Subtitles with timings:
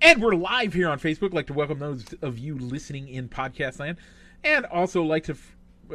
[0.00, 1.32] And we're live here on Facebook.
[1.32, 3.98] Like to welcome those of you listening in podcast land,
[4.42, 5.36] and also like to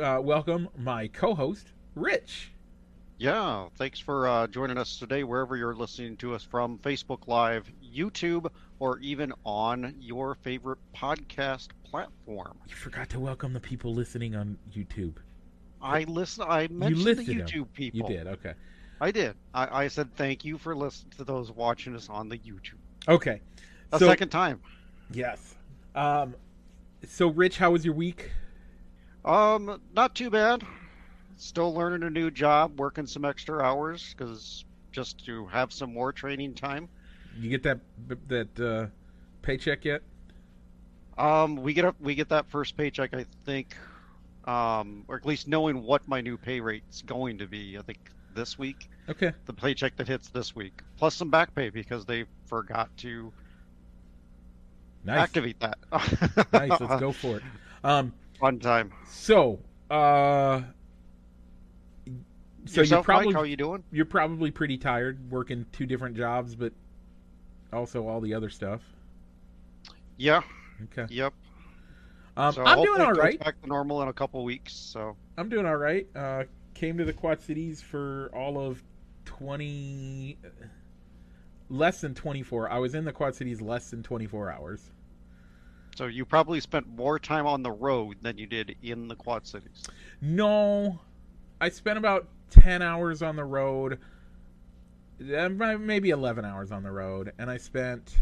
[0.02, 2.52] uh, welcome my co-host Rich.
[3.18, 7.72] Yeah, thanks for uh, joining us today, wherever you're listening to us from Facebook Live,
[7.84, 8.48] YouTube,
[8.80, 12.58] or even on your favorite podcast platform.
[12.68, 15.16] You forgot to welcome the people listening on YouTube.
[15.82, 16.46] I listen.
[16.48, 17.66] I mentioned the YouTube them.
[17.74, 18.12] people.
[18.12, 18.54] You did, okay.
[19.02, 19.36] I did.
[19.54, 22.80] I, I said thank you for listening to those watching us on the YouTube.
[23.08, 23.42] Okay.
[23.92, 24.60] A so, second time.
[25.12, 25.56] Yes.
[25.96, 26.36] Um.
[27.06, 28.32] So, Rich, how was your week?
[29.24, 30.64] Um, not too bad.
[31.36, 36.12] Still learning a new job, working some extra hours because just to have some more
[36.12, 36.90] training time.
[37.38, 37.80] You get that
[38.28, 38.88] that uh,
[39.42, 40.02] paycheck yet?
[41.18, 43.14] Um, we get a, we get that first paycheck.
[43.14, 43.76] I think,
[44.46, 47.78] um, or at least knowing what my new pay rate's going to be.
[47.78, 48.00] I think
[48.34, 48.90] this week.
[49.10, 49.34] Okay.
[49.46, 53.32] The paycheck that hits this week, plus some back pay because they forgot to
[55.04, 55.20] nice.
[55.20, 55.78] activate that.
[56.54, 56.80] nice.
[56.80, 57.44] Let's go for it.
[57.84, 58.92] Um, Fun time.
[59.10, 59.60] So,
[59.90, 60.62] uh,
[62.66, 63.84] so Yourself, you're probably Mike, how are you doing?
[63.92, 66.74] You're probably pretty tired working two different jobs, but
[67.74, 68.82] also all the other stuff.
[70.18, 70.42] Yeah.
[70.84, 71.14] Okay.
[71.14, 71.34] Yep.
[72.36, 73.40] Um, so I'm doing all right.
[73.40, 74.74] Back to normal in a couple weeks.
[74.74, 76.08] So I'm doing all right.
[76.16, 76.44] Uh,
[76.76, 78.84] came to the Quad Cities for all of
[79.26, 80.38] twenty,
[81.70, 82.72] less than 24.
[82.72, 84.92] I was in the Quad Cities less than 24 hours.
[85.96, 89.48] So you probably spent more time on the road than you did in the Quad
[89.48, 89.84] Cities.
[90.22, 91.00] No,
[91.60, 94.00] I spent about 10 hours on the road,
[95.20, 98.16] maybe 11 hours on the road, and I spent.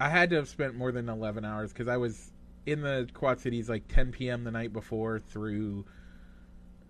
[0.00, 2.32] I had to have spent more than 11 hours because I was
[2.66, 4.44] in the Quad Cities like 10 p.m.
[4.44, 5.84] the night before through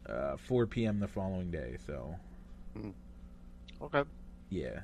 [0.09, 1.01] uh, 4 p.m.
[1.01, 1.77] the following day.
[1.87, 2.17] So.
[2.75, 2.91] Hmm.
[3.83, 4.03] Okay.
[4.51, 4.81] Yeah,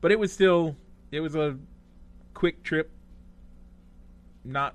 [0.00, 0.76] but it was still
[1.10, 1.58] it was a
[2.32, 2.90] quick trip.
[4.44, 4.74] Not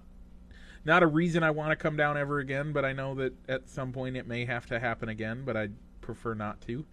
[0.85, 3.69] not a reason I want to come down ever again, but I know that at
[3.69, 6.85] some point it may have to happen again, but I'd prefer not to.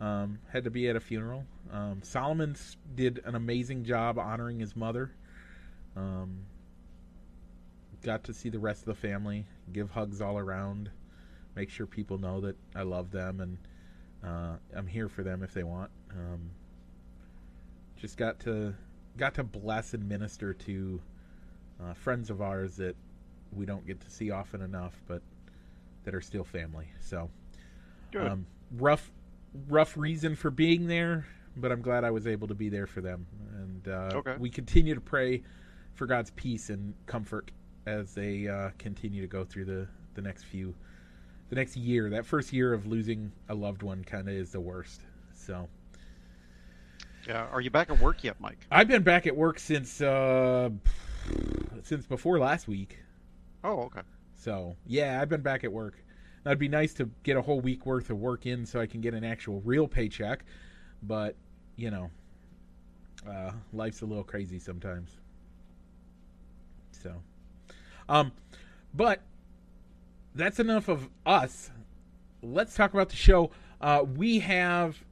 [0.00, 1.44] Um, had to be at a funeral.
[1.72, 2.56] Um, Solomon
[2.94, 5.12] did an amazing job honoring his mother.
[5.96, 6.38] Um,
[8.02, 10.90] got to see the rest of the family, give hugs all around,
[11.54, 13.58] make sure people know that I love them and
[14.24, 15.90] uh, I'm here for them if they want.
[16.10, 16.50] Um,
[17.96, 18.74] just got to
[19.16, 21.00] got to bless and minister to
[21.82, 22.96] uh, friends of ours that
[23.52, 25.22] we don't get to see often enough, but
[26.04, 26.88] that are still family.
[27.00, 27.30] So,
[28.18, 29.10] um, rough,
[29.68, 31.26] rough reason for being there,
[31.56, 33.26] but I'm glad I was able to be there for them.
[33.56, 34.36] And uh, okay.
[34.38, 35.42] we continue to pray
[35.94, 37.50] for God's peace and comfort
[37.86, 40.74] as they uh, continue to go through the the next few,
[41.50, 42.08] the next year.
[42.08, 45.02] That first year of losing a loved one kind of is the worst.
[45.34, 45.68] So.
[47.28, 48.66] Yeah, are you back at work yet, Mike?
[48.70, 50.70] I've been back at work since uh,
[51.82, 52.98] since before last week.
[53.62, 54.00] Oh, okay.
[54.34, 56.02] So yeah, I've been back at work.
[56.44, 59.02] That'd be nice to get a whole week worth of work in so I can
[59.02, 60.44] get an actual real paycheck,
[61.02, 61.36] but
[61.76, 62.10] you know,
[63.28, 65.10] uh, life's a little crazy sometimes.
[66.92, 67.14] So,
[68.08, 68.32] um,
[68.94, 69.20] but
[70.34, 71.70] that's enough of us.
[72.42, 73.50] Let's talk about the show.
[73.80, 75.02] Uh, we have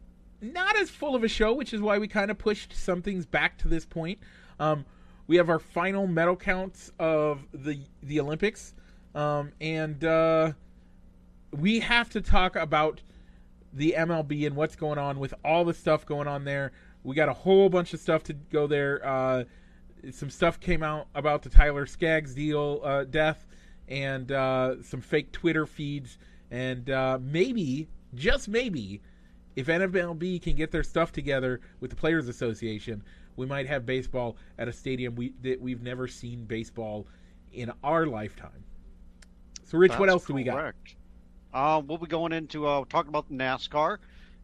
[0.40, 3.26] not as full of a show, which is why we kind of pushed some things
[3.26, 4.18] back to this point.
[4.60, 4.84] Um,
[5.26, 8.74] we have our final medal counts of the the Olympics,
[9.14, 10.52] um, and uh,
[11.52, 13.02] we have to talk about
[13.72, 16.72] the MLB and what's going on with all the stuff going on there.
[17.04, 19.06] We got a whole bunch of stuff to go there.
[19.06, 19.44] Uh,
[20.12, 23.46] some stuff came out about the Tyler Skaggs deal uh, death,
[23.88, 26.18] and uh, some fake Twitter feeds,
[26.50, 29.00] and uh, maybe, just maybe,
[29.56, 33.02] if NMLB can get their stuff together with the Players Association,
[33.36, 37.06] we might have baseball at a stadium we that we've never seen baseball
[37.52, 38.64] in our lifetime.
[39.64, 40.28] So, Rich, That's what else correct.
[40.28, 40.74] do we got?
[41.52, 43.98] Uh, we'll be going into uh, talking about NASCAR.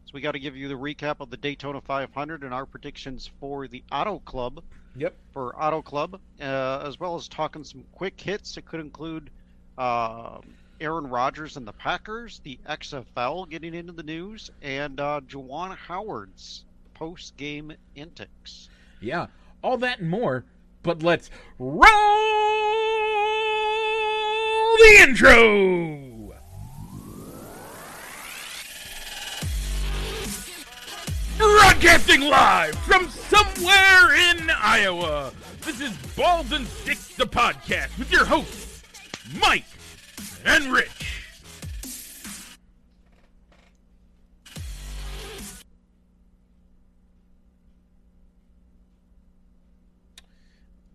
[0.05, 3.29] So we got to give you the recap of the Daytona 500 and our predictions
[3.39, 4.63] for the Auto Club.
[4.95, 5.15] Yep.
[5.33, 8.55] For Auto Club, uh, as well as talking some quick hits.
[8.55, 9.29] It could include
[9.77, 10.39] uh,
[10.79, 16.63] Aaron Rodgers and the Packers, the XFL getting into the news, and uh, Juwan Howard's
[16.93, 18.69] post game intakes.
[19.01, 19.27] Yeah,
[19.61, 20.45] all that and more.
[20.83, 21.81] But let's roll
[24.77, 26.14] the intro.
[31.75, 35.33] Broadcasting live from somewhere in Iowa.
[35.65, 38.81] This is Balls and Sticks, the podcast, with your hosts,
[39.41, 39.65] Mike
[40.45, 40.89] and Rich.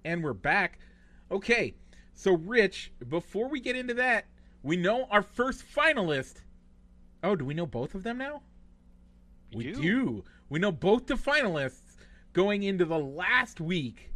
[0.02, 0.78] And we're back.
[1.30, 1.74] Okay,
[2.14, 4.24] so Rich, before we get into that,
[4.62, 6.36] we know our first finalist.
[7.22, 8.40] Oh, do we know both of them now?
[9.52, 9.82] We We do.
[9.82, 10.25] do.
[10.49, 11.97] We know both the finalists
[12.32, 14.11] going into the last week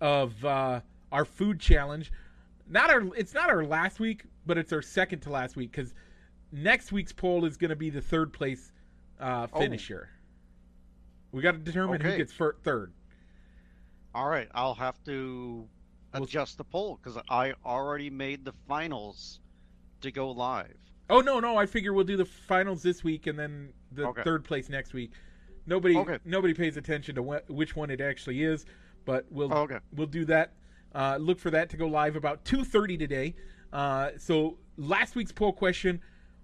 [0.00, 0.80] of uh,
[1.12, 2.12] our food challenge.
[2.68, 3.02] Not our.
[3.16, 5.94] It's not our last week, but it's our second to last week because
[6.52, 8.72] next week's poll is going to be the third place
[9.20, 9.60] uh, Oh.
[9.60, 10.08] finisher.
[11.32, 12.92] We got to determine who gets fir- third.
[14.14, 15.66] All right, I'll have to
[16.14, 19.40] adjust the poll because I already made the finals
[20.00, 20.76] to go live.
[21.10, 21.56] Oh no, no!
[21.56, 24.22] I figure we'll do the finals this week and then the Okay.
[24.22, 25.12] third place next week.
[25.66, 26.18] Nobody, Okay.
[26.24, 28.66] nobody pays attention to wh- which one it actually is,
[29.04, 29.78] but we'll Oh, okay.
[29.92, 30.52] we'll do that.
[30.94, 33.34] Uh, look for that to go live about two thirty today.
[33.72, 36.00] Uh, so last week's poll question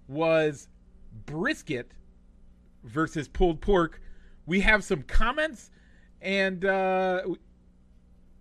[0.07, 0.67] was
[1.25, 1.91] brisket
[2.83, 3.99] versus pulled pork.
[4.45, 5.71] We have some comments,
[6.21, 7.23] and uh,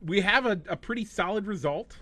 [0.03, 1.99] we- have a, a pretty solid result.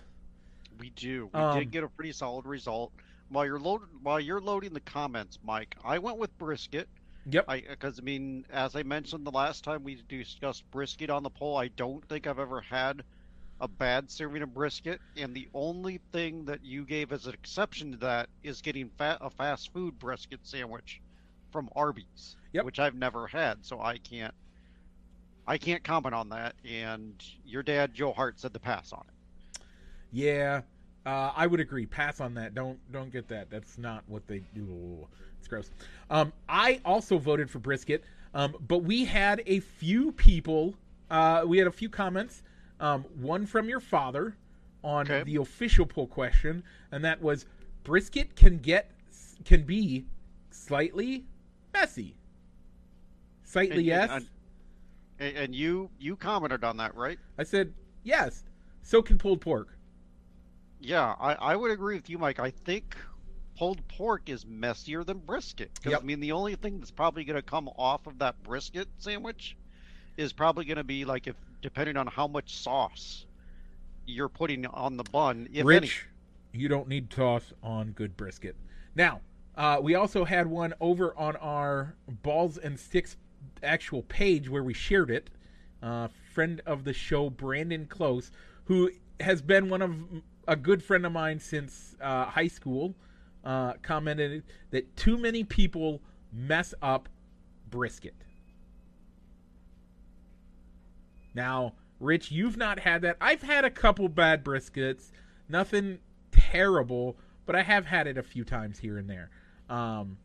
[0.77, 1.29] We do.
[1.33, 2.91] We Um, did get a pretty solid result.
[3.33, 6.87] While you're load, while you're loading the comments, Mike, I went with brisket.
[7.31, 7.47] Yep.
[7.69, 11.57] Because I mean, as I mentioned the last time we discussed brisket on the poll,
[11.57, 13.03] I don't think I've ever had
[13.59, 17.91] a bad serving of brisket, and the only thing that you gave as an exception
[17.93, 21.01] to that is getting fa- a fast food brisket sandwich
[21.51, 22.65] from Arby's, Yep.
[22.65, 24.33] which I've never had, so I can't.
[25.47, 27.13] I can't comment on that, and
[27.45, 29.61] your dad Joe Hart said to pass on it.
[30.11, 30.61] Yeah,
[31.05, 31.85] uh, I would agree.
[31.85, 32.53] Pass on that.
[32.55, 33.49] Don't don't get that.
[33.49, 35.07] That's not what they do.
[35.39, 35.69] It's gross.
[36.09, 38.03] Um, I also voted for brisket,
[38.33, 40.75] um, but we had a few people.
[41.09, 42.43] Uh, we had a few comments.
[42.79, 44.35] Um, one from your father
[44.83, 45.23] on Okay.
[45.23, 47.45] the official poll question, and that was
[47.83, 48.89] brisket can get
[49.45, 50.05] can be
[50.51, 51.25] slightly
[51.73, 52.15] messy.
[53.43, 54.09] Slightly And- yes.
[54.11, 54.27] and-
[55.19, 57.19] And, and you you commented on that, right?
[57.37, 57.73] I said
[58.03, 58.43] yes.
[58.81, 59.77] So can pulled pork.
[60.83, 62.39] Yeah, I, I would agree with you, Mike.
[62.39, 62.95] I think
[63.57, 65.71] pulled pork is messier than brisket.
[65.75, 66.01] Because Yep.
[66.01, 69.55] I mean, the only thing that's probably going to come off of that brisket sandwich
[70.17, 73.25] is probably going to be like if depending on how much sauce
[74.05, 75.65] you're putting on the bun, if any.
[75.65, 76.05] Rich,
[76.51, 78.55] you don't need toss on good brisket.
[78.95, 79.21] Now,
[79.55, 83.15] uh, we also had one over on our balls and sticks
[83.63, 85.29] actual page where we shared it.
[85.81, 88.31] Uh, friend of the show, Brandon Close,
[88.65, 89.95] who has been one of
[90.47, 92.95] a good friend of mine since uh, high school,
[93.43, 96.01] uh, commented that too many people
[96.31, 97.09] mess up
[97.69, 98.15] brisket.
[101.33, 103.17] Now, Rich, you've not had that.
[103.21, 105.11] I've had a couple bad briskets.
[105.49, 105.99] Nothing
[106.31, 109.29] terrible, but I have had it a few times here and there.
[109.69, 110.17] Um,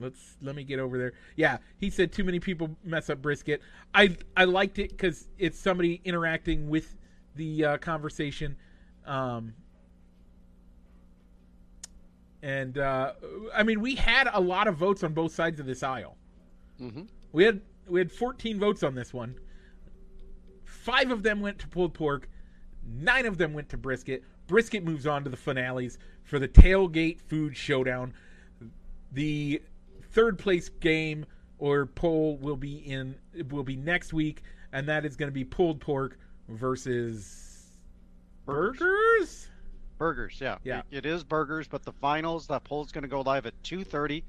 [0.00, 1.12] let's let me get over there.
[1.36, 3.60] Yeah, he said too many people mess up brisket.
[3.94, 6.96] I I liked it because it's somebody interacting with
[7.36, 8.56] the uh, conversation.
[9.04, 9.54] Um,
[12.42, 13.12] and uh,
[13.54, 16.16] I mean, we had a lot of votes on both sides of this aisle.
[16.80, 17.08] Mhm.
[17.32, 19.36] We had we had 14 votes on this one.
[20.64, 22.28] Five of them went to pulled pork.
[22.84, 24.22] Nine of them went to brisket.
[24.46, 28.12] Brisket moves on to the finales for the tailgate food showdown.
[29.12, 29.62] The
[30.12, 31.26] third place game
[31.58, 33.16] or poll will be in
[33.50, 37.70] will be next week, and that is going to be pulled pork versus
[38.44, 38.78] Burgers.
[38.78, 39.48] burgers.
[39.98, 40.58] Burgers, yeah.
[40.62, 40.82] Yeah.
[40.90, 44.22] It, it is burgers, but the finals, that poll's going to go live at 2.30.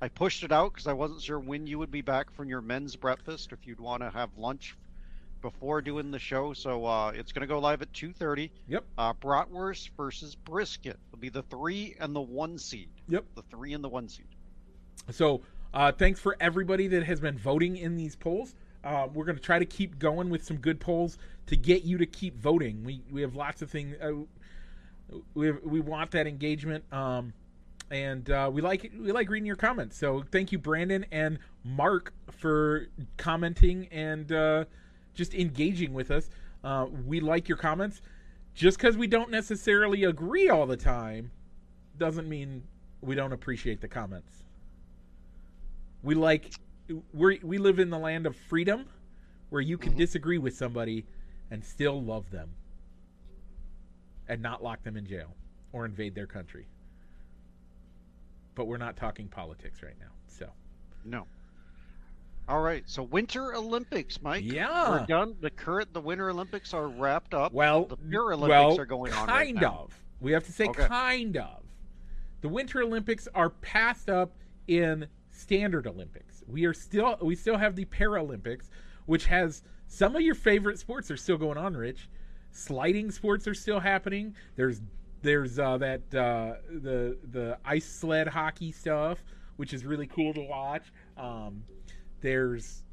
[0.00, 2.60] I pushed it out because I wasn't sure when you would be back from your
[2.60, 4.76] men's breakfast, if you'd want to have lunch
[5.40, 6.52] before doing the show.
[6.52, 8.50] So uh, it's going to go live at 2.30.
[8.68, 8.84] Yep.
[8.98, 12.88] Uh, bratwurst versus brisket will be the three and the one seed.
[13.08, 13.24] Yep.
[13.34, 14.26] The three and the one seed.
[15.10, 18.54] So uh, thanks for everybody that has been voting in these polls.
[18.84, 21.98] Uh, we're going to try to keep going with some good polls to get you
[21.98, 22.84] to keep voting.
[22.84, 23.96] We we have lots of things.
[24.00, 24.24] Uh,
[25.34, 27.32] we we want that engagement, um,
[27.90, 29.96] and uh, we like we like reading your comments.
[29.96, 34.64] So thank you, Brandon and Mark, for commenting and uh,
[35.14, 36.28] just engaging with us.
[36.62, 38.00] Uh, we like your comments.
[38.54, 41.32] Just because we don't necessarily agree all the time,
[41.98, 42.62] doesn't mean
[43.00, 44.44] we don't appreciate the comments.
[46.04, 46.52] We like
[47.12, 48.86] we we live in the land of freedom
[49.50, 49.98] where you can Mhm.
[49.98, 51.06] disagree with somebody
[51.50, 52.50] and still love them
[54.28, 55.34] and not lock them in jail
[55.72, 56.66] or invade their country.
[58.54, 60.10] But we're not talking politics right now.
[60.26, 60.50] So,
[61.04, 61.26] No.
[62.46, 62.82] All right.
[62.88, 64.44] So Winter Olympics, Mike.
[64.44, 64.90] Yeah.
[64.90, 65.36] We're done.
[65.40, 67.52] The current, the Winter Olympics are wrapped up.
[67.52, 69.78] well, the Pure Olympics well, are going on right kind now.
[69.84, 70.04] of.
[70.20, 70.86] We have to say Okay.
[70.86, 71.62] kind of.
[72.42, 74.36] The Winter Olympics are passed up
[74.66, 76.33] in Standard Olympics.
[76.48, 78.70] We are still we still have the Paralympics,
[79.06, 82.08] which has some of your favorite sports are still going on, Rich.
[82.50, 84.34] Sliding sports are still happening.
[84.56, 84.80] There's
[85.22, 89.18] there's uh, that uh, the the ice sled hockey stuff,
[89.56, 90.92] which is really cool to watch.
[91.16, 91.64] Um,
[92.20, 92.84] there's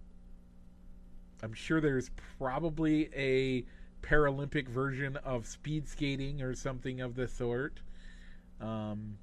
[1.44, 3.66] I'm sure there's probably a
[4.06, 7.80] Paralympic version of speed skating or something of the sort.
[8.60, 9.18] Um,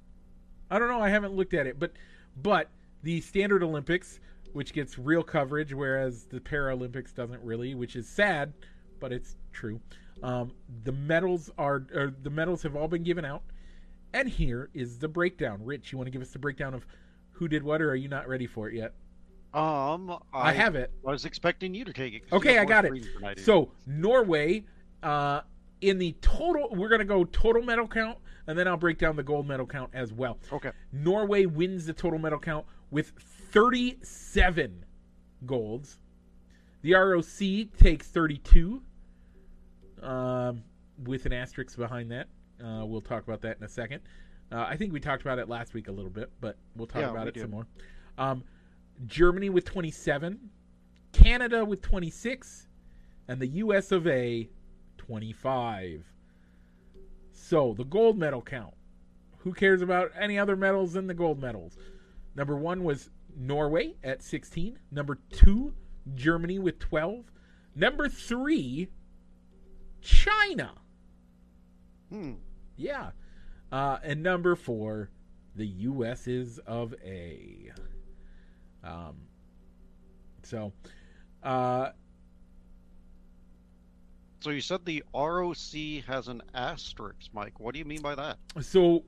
[0.69, 1.01] I don't know.
[1.01, 1.93] I haven't looked at it, but
[2.41, 2.69] but
[3.03, 4.19] the standard Olympics,
[4.53, 8.53] which gets real coverage, whereas the Paralympics doesn't really, which is sad,
[8.99, 9.79] but it's true.
[10.21, 10.51] Um,
[10.83, 11.85] the medals are
[12.21, 13.43] the medals have all been given out,
[14.13, 15.63] and here is the breakdown.
[15.63, 16.85] Rich, you want to give us the breakdown of
[17.31, 18.93] who did what, or are you not ready for it yet?
[19.53, 20.91] Um, I, I have it.
[21.07, 22.23] I was expecting you to take it.
[22.31, 22.93] Okay, I got it.
[23.37, 24.65] So Norway,
[25.01, 25.41] uh,
[25.81, 29.23] in the total, we're gonna go total medal count, and then I'll break down the
[29.23, 30.37] gold medal count as well.
[30.51, 30.71] Okay.
[30.91, 33.11] Norway wins the total medal count with
[33.51, 34.85] 37
[35.45, 35.97] golds.
[36.81, 38.81] The ROC takes 32,
[40.01, 40.63] um,
[41.03, 42.27] with an asterisk behind that.
[42.63, 44.01] Uh, we'll talk about that in a second.
[44.51, 47.01] Uh, I think we talked about it last week a little bit, but we'll talk
[47.01, 47.41] Yeah, about we it did.
[47.41, 47.67] some more.
[48.17, 48.43] Um,
[49.05, 50.39] Germany with 27,
[51.13, 52.67] Canada with 26,
[53.27, 54.49] and the US of A
[54.97, 56.05] 25.
[57.31, 58.73] So the gold medal count.
[59.39, 61.77] Who cares about any other medals than the gold medals?
[62.35, 64.77] Number one was Norway at 16.
[64.91, 65.73] Number two,
[66.15, 67.25] Germany with 12.
[67.75, 68.89] Number three,
[70.01, 70.73] China.
[72.09, 72.33] Hmm.
[72.75, 73.11] Yeah.
[73.71, 75.09] Uh, and number four,
[75.55, 76.27] the U.S.
[76.27, 77.71] is of A.
[78.83, 79.17] Um,
[80.43, 80.71] so,
[81.43, 81.89] uh,
[84.39, 87.59] So you said the ROC has an asterisk, Mike.
[87.59, 88.37] What do you mean by that?
[88.61, 89.03] so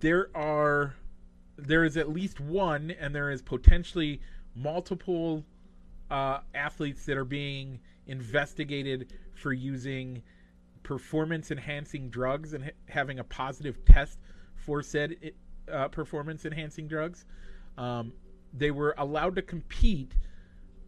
[0.00, 0.94] there are,
[1.56, 4.20] there is at least one, and there is potentially
[4.54, 5.44] multiple
[6.10, 10.22] uh, athletes that are being investigated for using
[10.82, 14.18] performance enhancing drugs and ha- having a positive test
[14.54, 15.16] for said
[15.70, 17.24] uh, performance enhancing drugs.
[17.76, 18.12] Um,
[18.52, 20.12] they were allowed to compete,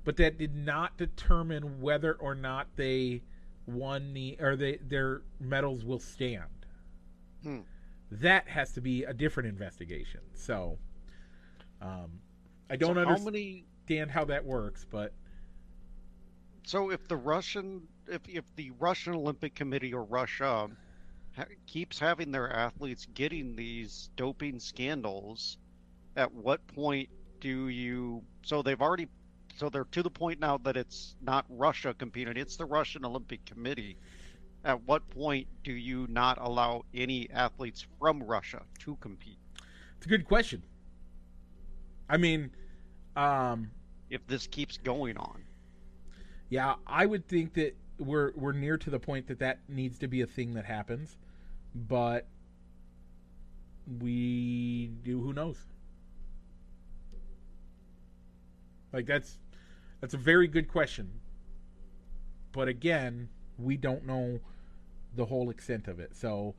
[0.04, 3.22] but that did not determine whether or not they
[3.66, 6.44] won the or they their medals will stand.
[7.42, 7.60] Hmm.
[8.10, 10.20] That has to be a different investigation.
[10.34, 10.78] So,
[11.80, 12.20] um,
[12.70, 13.66] I don't so understand How many?
[14.10, 15.12] how that works, but
[16.64, 20.68] So if the Russian, if if the Russian Olympic Committee or Russia
[21.36, 25.58] ha- keeps having their athletes getting these doping scandals,
[26.16, 27.08] at what point
[27.40, 28.24] do you?
[28.42, 29.08] So they've already,
[29.56, 33.44] so they're to the point now that it's not Russia competing; it's the Russian Olympic
[33.46, 33.96] Committee.
[34.64, 39.38] At what point do you not allow any athletes from Russia to compete?
[39.96, 40.62] it's a good question.
[42.08, 42.50] I mean,
[43.16, 43.70] um,
[44.10, 45.42] If this keeps going on,
[46.50, 50.08] yeah, I would think that we're we're near to the point that that needs to
[50.08, 51.18] be a thing that happens,
[51.74, 52.26] but
[54.00, 55.20] we do.
[55.20, 55.66] Who knows?
[58.92, 59.38] Like that's
[60.00, 61.20] that's a very good question,
[62.52, 64.38] but again, we don't know
[65.16, 66.14] the whole extent of it.
[66.14, 66.54] So,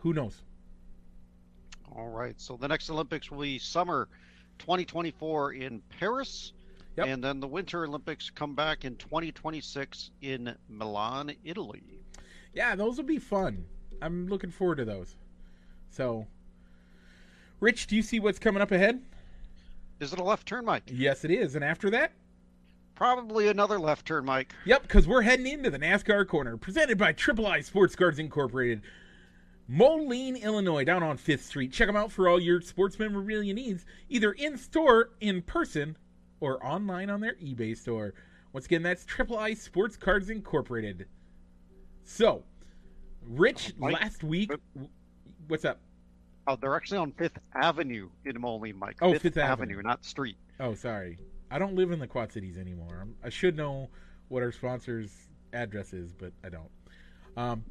[0.00, 0.42] who knows?
[1.96, 2.40] All right.
[2.40, 4.08] So the next Olympics will be summer
[4.58, 6.52] 2024 in Paris.
[6.96, 7.06] Yep.
[7.06, 11.82] And then the Winter Olympics come back in 2026 in Milan, Italy.
[12.52, 13.64] Yeah, those will be fun.
[14.02, 15.14] I'm looking forward to those.
[15.90, 16.26] So,
[17.60, 19.02] Rich, do you see what's coming up ahead?
[20.00, 20.84] Is it a left turn, Mike?
[20.86, 21.54] Yes, it is.
[21.54, 22.12] And after that,
[23.00, 24.52] Probably another left turn, Mike.
[24.66, 28.82] yep, because we're heading into the NASCAR corner, presented by Triple I Sports Cards Incorporated,
[29.66, 31.72] Moline, Illinois, down on Fifth Street.
[31.72, 35.96] Check them out for all your sports memorabilia needs, either in store, in person,
[36.40, 38.12] or online on their eBay store.
[38.52, 41.06] Once again, that's Triple I Sports Cards Incorporated.
[42.04, 42.44] So,
[43.22, 44.52] Rich, oh, Mike, last week,
[45.48, 45.80] what's up?
[46.46, 48.98] Oh, they're actually on Fifth Avenue in Moline, Mike.
[49.00, 49.76] Oh, Fifth Avenue.
[49.76, 50.36] Avenue, not Street.
[50.58, 51.16] Oh, sorry.
[51.50, 52.98] I don't live in the Quad Cities anymore.
[53.00, 53.90] I'm, I should know
[54.28, 55.10] what our sponsor's
[55.52, 56.70] address is, but I don't.
[57.36, 57.64] Um,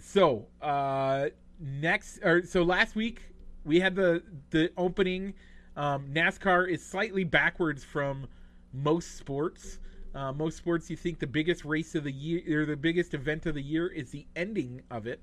[0.00, 1.28] so uh,
[1.58, 3.22] next, or so last week
[3.64, 5.34] we had the the opening.
[5.76, 8.28] Um, NASCAR is slightly backwards from
[8.72, 9.78] most sports.
[10.14, 13.46] Uh, most sports, you think the biggest race of the year or the biggest event
[13.46, 15.20] of the year is the ending of it,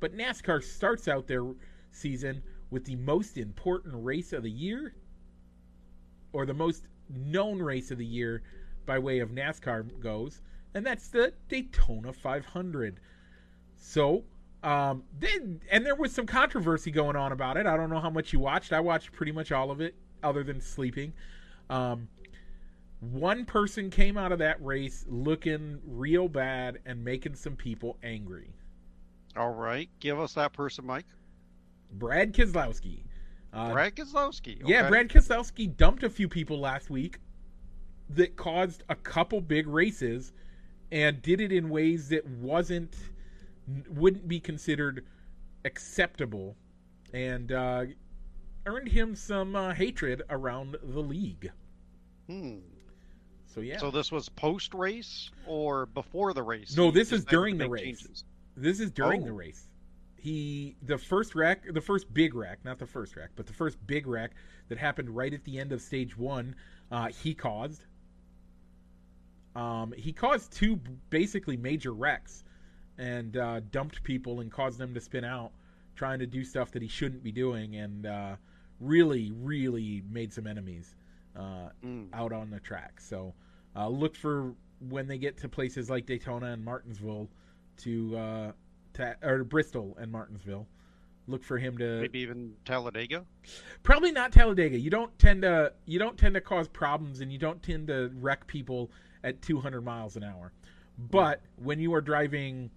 [0.00, 1.44] but NASCAR starts out their
[1.90, 4.94] season with the most important race of the year
[6.32, 8.42] or the most known race of the year
[8.86, 10.40] by way of NASCAR goes,
[10.74, 12.98] and that's the Daytona 500.
[13.76, 14.24] So,
[14.62, 17.66] um, then, and there was some controversy going on about it.
[17.66, 18.72] I don't know how much you watched.
[18.72, 21.12] I watched pretty much all of it, other than sleeping.
[21.68, 22.08] Um,
[23.00, 28.54] one person came out of that race looking real bad and making some people angry.
[29.36, 31.06] All right, give us that person, Mike.
[31.92, 33.00] Brad Keselowski.
[33.52, 34.62] Uh, Brad Keselowski.
[34.64, 34.88] Yeah.
[34.88, 37.18] Brad Keselowski dumped a few people last week
[38.10, 40.32] that caused a couple big races
[40.90, 42.94] and did it in ways that wasn't
[43.90, 45.04] wouldn't be considered
[45.64, 46.56] acceptable
[47.14, 47.84] and uh,
[48.66, 51.50] earned him some uh, hatred around the league.
[52.28, 52.58] Hmm.
[53.46, 53.78] So yeah.
[53.78, 56.76] So this was post race or before the race?
[56.76, 57.82] No, this is decided during the race.
[57.82, 58.24] changes?
[58.56, 59.26] This is during Oh.
[59.26, 59.68] the race.
[60.22, 63.84] He the first wreck, the first big wreck, not the first wreck, but the first
[63.88, 64.30] big wreck
[64.68, 66.54] that happened right at the end of stage one.
[66.92, 67.86] Uh, he caused.
[69.56, 70.76] Um, he caused two
[71.10, 72.44] basically major wrecks,
[72.98, 75.50] and uh, dumped people and caused them to spin out,
[75.96, 78.36] trying to do stuff that he shouldn't be doing, and uh,
[78.78, 80.94] really, really made some enemies
[81.36, 82.04] uh, Hmm.
[82.12, 83.00] out on the track.
[83.00, 83.34] So
[83.74, 84.54] uh, look for
[84.88, 87.28] when they get to places like Daytona and Martinsville
[87.78, 88.52] to, uh,
[88.94, 90.66] to or Bristol and Martinsville.
[91.28, 93.24] Look for him to Maybe even Talladega.
[93.82, 94.78] probably not Talladega.
[94.78, 98.10] You don't tend to you don't tend to cause problems and you don't tend to
[98.16, 98.90] wreck people
[99.22, 100.52] at 200 miles an hour.
[100.98, 102.70] But when you are driving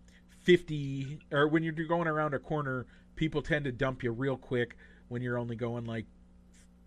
[0.43, 4.77] 50 or when you're going around a corner, people tend to dump you real quick
[5.07, 6.05] when you're only going like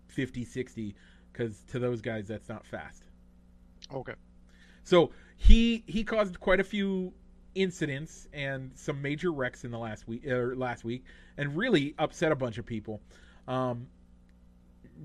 [0.07, 0.95] 50 60
[1.33, 3.03] cuz to those guys that's not fast.
[3.93, 4.15] Okay.
[4.83, 7.13] So he he caused quite a few
[7.61, 11.03] incidents and some major wrecks in the last week or last week,
[11.37, 13.01] and really upset a bunch of people.
[13.47, 13.87] Um,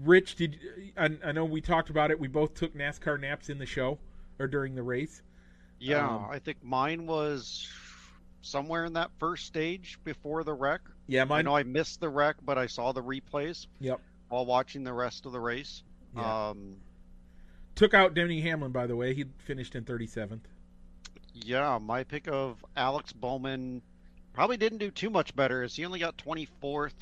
[0.03, 0.59] Rich, did
[0.97, 2.19] I, I know we talked about it?
[2.19, 3.99] We both took NASCAR naps in the show
[4.39, 5.23] or during the race.
[5.79, 7.69] Yeah, Um, I think mine was
[8.43, 10.81] somewhere in that first stage before the wreck.
[11.07, 14.01] Yeah, I know I missed the wreck, but I saw the replays Yep.
[14.29, 15.83] while watching the rest of the race.
[16.17, 16.49] Yeah.
[16.51, 16.77] Um,
[17.75, 19.15] Took out Denny Hamlin, by the way.
[19.15, 20.41] He finished in 37th.
[21.35, 23.83] Yeah, my pick of Alex Bowman
[24.33, 26.93] probably didn't do too much better as he only got 24th.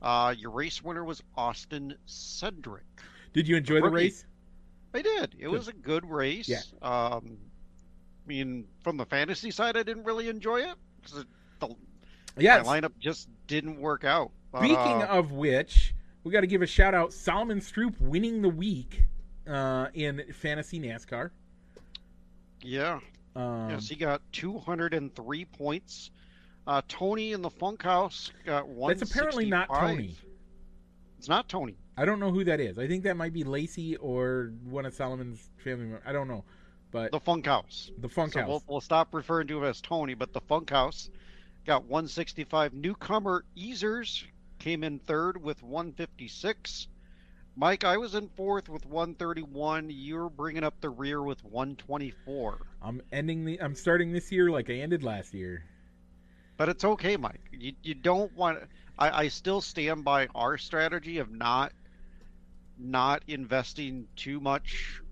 [0.00, 2.80] Uh, your race winner was Austin Cindric.
[3.32, 4.24] Did you enjoy the race?
[4.94, 5.34] I did.
[5.38, 6.48] It was a good race.
[6.48, 6.60] Yeah.
[6.82, 7.38] Um,
[8.24, 11.24] I mean, from the fantasy side, I didn't really enjoy it because
[11.60, 11.74] the
[12.38, 12.64] Yes.
[12.66, 14.30] my lineup just didn't work out.
[14.52, 18.42] But, Speaking uh, of which, we got to give a shout out Solomon Stroop winning
[18.42, 19.02] the week
[19.48, 21.30] uh, in fantasy NASCAR.
[22.62, 23.00] yeah,
[23.34, 26.10] Um, yes, he got 203 points.
[26.66, 28.96] Uh, Tony in the Funk House got one.
[28.96, 30.16] That's apparently not Tony.
[31.18, 31.76] It's not Tony.
[31.96, 32.78] I don't know who that is.
[32.78, 36.02] I think that might be Lacey or one of Solomon's family members.
[36.06, 36.44] I don't know,
[36.90, 37.90] but The Funk House.
[37.98, 38.48] the Funk so House.
[38.48, 41.10] We'll, we'll stop referring to him as Tony, but the Funk House
[41.66, 42.74] got 165.
[42.74, 44.24] Newcomer Easers
[44.58, 46.88] came in third with 156.
[47.54, 49.90] Mike, I was in fourth with 131.
[49.90, 52.58] You're bringing up the rear with 124.
[52.80, 53.60] I'm ending the.
[53.60, 55.64] I'm starting this year like I ended last year.
[56.56, 57.42] But it's okay, Mike.
[57.52, 58.60] You, you don't want.
[58.98, 61.72] I, I still stand by our strategy of not
[62.78, 65.02] not investing too much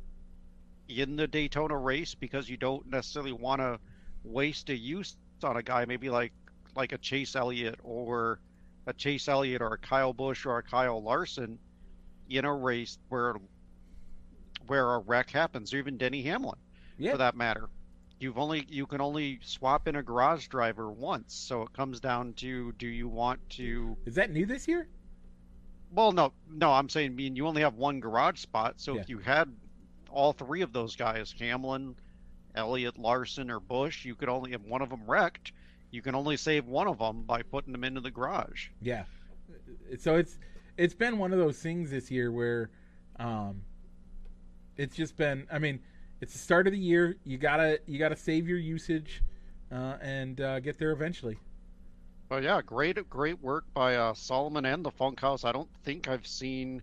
[0.88, 3.78] in the Daytona race because you don't necessarily want to
[4.24, 6.32] waste a use on a guy maybe like
[6.74, 8.40] like a Chase Elliott or
[8.86, 11.58] a Chase Elliott or a Kyle Busch or a Kyle Larson
[12.30, 13.34] in a race where
[14.66, 16.58] where a wreck happens, or even Denny Hamlin
[16.98, 17.12] Yeah.
[17.12, 17.68] for that matter.
[18.20, 22.34] You've only you can only swap in a garage driver once, so it comes down
[22.34, 24.88] to do you want to Is that new this year?
[25.92, 29.00] well no no I'm saying I mean you only have one garage spot, so Yeah.
[29.00, 29.52] if you had
[30.10, 31.94] all three of those guys, Hamlin,
[32.54, 35.52] Elliott, Larson, or Busch, you could only have one of them wrecked,
[35.92, 38.68] you can only save one of them by putting them into the garage.
[38.82, 39.04] Yeah.
[39.98, 40.36] So it's
[40.80, 42.70] it's been one of those things this year where
[43.18, 43.60] um
[44.76, 45.80] it's just been I mean,
[46.20, 47.16] it's the start of the year.
[47.24, 49.22] You gotta you gotta save your usage
[49.70, 51.38] uh, and uh, get there eventually.
[52.28, 55.44] But yeah, great great work by uh, Solomon and the Funk House.
[55.44, 56.82] I don't think I've seen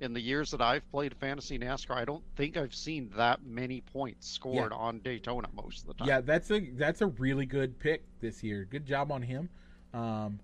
[0.00, 1.96] in the years that I've played fantasy NASCAR.
[1.96, 6.08] I don't think I've seen that many points scored on Daytona most of the time.
[6.08, 8.66] Yeah, that's a that's a really good pick this year.
[8.70, 9.48] Good job on him,
[9.92, 10.40] um,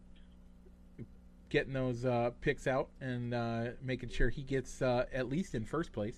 [1.53, 5.67] getting those uh, picks out and uh, making sure he gets uh, at least in
[5.67, 6.17] first place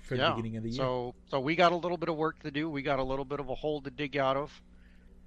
[0.00, 0.78] for the beginning of the year.
[0.78, 2.70] So so we got a little bit of work to do.
[2.70, 4.50] We got a little bit of a hole to dig out of.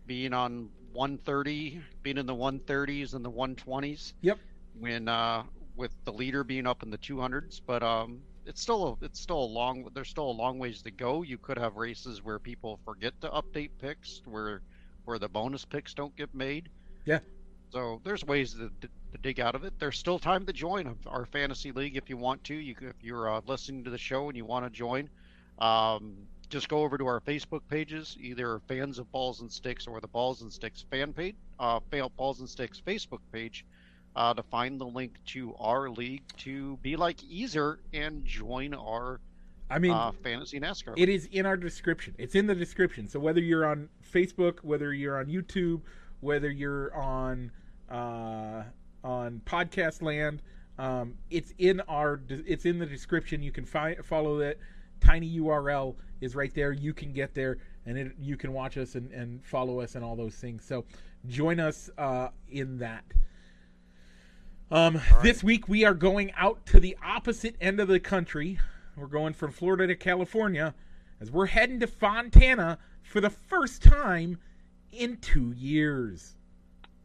[0.08, 4.14] Being on 130, being in the 130s and the 120s.
[4.22, 4.40] Yep.
[4.80, 5.44] When uh,
[5.76, 9.40] with the leader being up in the 200s, but um, it's still a, it's still
[9.40, 11.22] a long there's still a long ways to go.
[11.22, 14.62] You could have races where people forget to update picks, where
[15.06, 16.70] where the bonus picks don't get made.
[17.06, 17.20] Yeah.
[17.72, 18.88] So there's ways to, to
[19.22, 19.74] dig out of it.
[19.80, 22.54] There's still time to join our fantasy league if you want to.
[22.54, 25.10] You if you're uh, listening to the show and you want to join,
[25.60, 26.16] Um,
[26.50, 30.08] just go over to our Facebook pages, either fans of Balls and Sticks or the
[30.08, 31.80] Balls and Sticks fan page, uh,
[32.18, 33.66] Balls and Sticks Facebook page,
[34.16, 39.20] uh, to find the link to our league to be like Easer and join our
[39.70, 40.94] I mean, uh, fantasy NASCAR.
[40.98, 42.14] it is in our description.
[42.20, 43.10] It's in the description.
[43.10, 45.82] So whether you're on Facebook, whether you're on YouTube,
[46.22, 47.52] whether you're on
[47.90, 48.64] uh,
[49.04, 50.42] on podcast land,
[50.78, 53.42] um, it's in our it's in the description.
[53.42, 54.60] You can find follow it.
[55.02, 56.72] Tiny URL is right there.
[56.72, 60.04] You can get there and it, you can watch us and, and follow us and
[60.04, 60.66] all those things.
[60.66, 60.86] So
[61.28, 63.04] join us uh, in that.
[64.72, 65.24] Um, right.
[65.24, 68.60] This week we are going out to the opposite end of the country.
[68.98, 70.74] We're going from Florida to California
[71.22, 74.40] as we're heading to Fontana for the first time
[74.96, 76.36] in two years.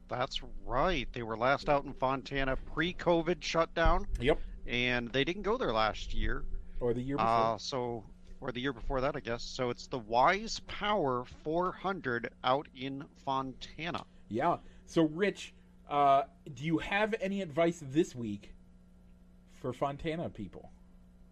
[0.08, 1.06] That's right.
[1.12, 4.40] They were last out in Fontana pre-COVID shutdown, Yep.
[4.66, 6.44] and they didn't go there last year.
[6.80, 7.28] Or the year before.
[7.30, 8.04] Uh, so,
[8.40, 9.42] or the year before that, I guess.
[9.42, 14.04] So it's the Wise Power 400 out in Fontana.
[14.28, 14.56] yeah.
[14.86, 15.54] So, Rich,
[15.88, 16.22] uh,
[16.54, 18.52] do you have any advice this week
[19.60, 20.70] for Fontana people?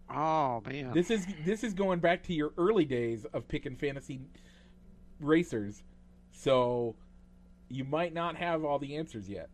[0.09, 4.21] Oh man, This is this is going back to your early days of picking fantasy
[5.19, 5.83] racers,
[6.39, 6.95] so
[7.69, 9.49] you might not have all the answers yet.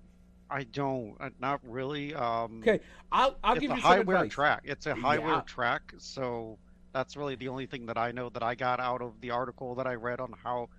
[0.50, 2.14] I don't, uh, not really.
[2.14, 2.80] Um, Okay,
[3.12, 4.32] I'll I'll give you some advice.
[4.32, 4.62] track.
[4.64, 5.42] It's a high Yeah.
[5.48, 6.60] track, so
[6.94, 9.74] that's really the only thing that I know that I got out of the article
[9.76, 10.70] that I read on how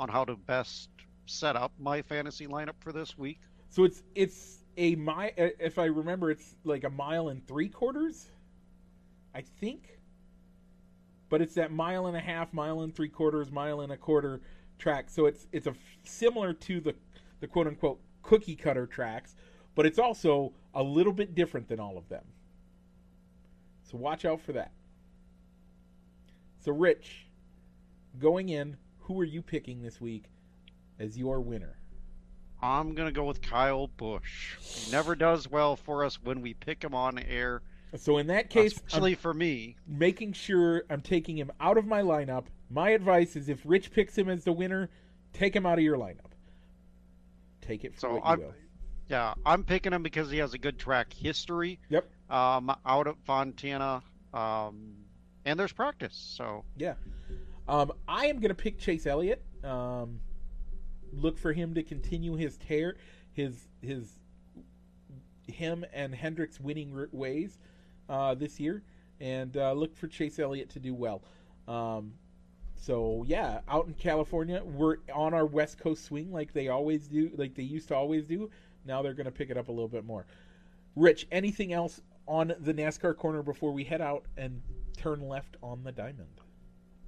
[0.00, 0.90] on how to best
[1.26, 3.38] set up my fantasy lineup for this week.
[3.70, 5.30] So it's it's a mile.
[5.36, 8.28] If I remember, it's like a mile and three quarters.
[9.34, 10.00] I think.
[11.28, 14.42] But it's that mile and a half, mile and three quarters, mile and a quarter
[14.82, 15.08] track.
[15.08, 16.94] So it's it's a similar to the
[17.40, 19.34] the quote unquote cookie cutter tracks,
[19.74, 22.24] but it's also a little bit different than all of them.
[23.84, 24.72] So watch out for that.
[26.58, 27.26] So Rich,
[28.18, 30.24] going in, who are you picking this week
[30.98, 31.76] as your winner?
[32.60, 34.56] I'm gonna go with Kyle Busch.
[34.60, 37.62] He never does well for us when we pick him on air,
[37.96, 39.76] So in that case, I'm for me.
[39.86, 42.44] making sure I'm taking him out of my lineup.
[42.72, 44.88] My advice is if Rich picks him as the winner,
[45.34, 46.32] take him out of your lineup.
[47.60, 48.42] Take it for So I'm,
[49.08, 51.78] yeah, I'm picking him because he has a good track history.
[51.90, 52.08] Yep.
[52.30, 54.94] Um, out at Fontana, um,
[55.44, 56.14] and there's practice.
[56.14, 56.94] So Yeah.
[57.68, 59.42] Um, I am going to pick Chase Elliott.
[59.62, 60.20] Um,
[61.12, 62.96] look for him to continue his tear,
[63.34, 64.18] his his
[65.46, 67.58] him and Hendrick's winning ways
[68.08, 68.82] uh, this year,
[69.20, 71.22] and uh, look for Chase Elliott to do well.
[71.68, 72.14] Um,
[72.82, 77.30] so yeah, out in California, we're on our West Coast swing like they always do,
[77.36, 78.50] like they used to always do.
[78.84, 80.26] Now they're going to pick it up a little bit more.
[80.96, 84.60] Rich, anything else on the NASCAR corner before we head out and
[84.96, 86.40] turn left on the diamond?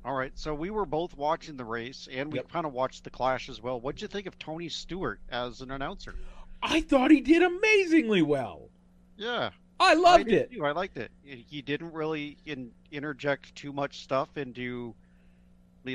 [0.05, 0.33] all right.
[0.39, 2.49] So we were both watching the race, and we Yep.
[2.51, 3.81] kind of watched the clash as well.
[3.81, 6.15] What'd you think of Tony Stewart as an announcer?
[6.63, 8.71] I thought he did amazingly well.
[9.17, 10.51] Yeah, I loved I it.
[10.53, 10.65] too.
[10.65, 11.11] I liked it.
[11.23, 14.95] He didn't really in, interject too much stuff into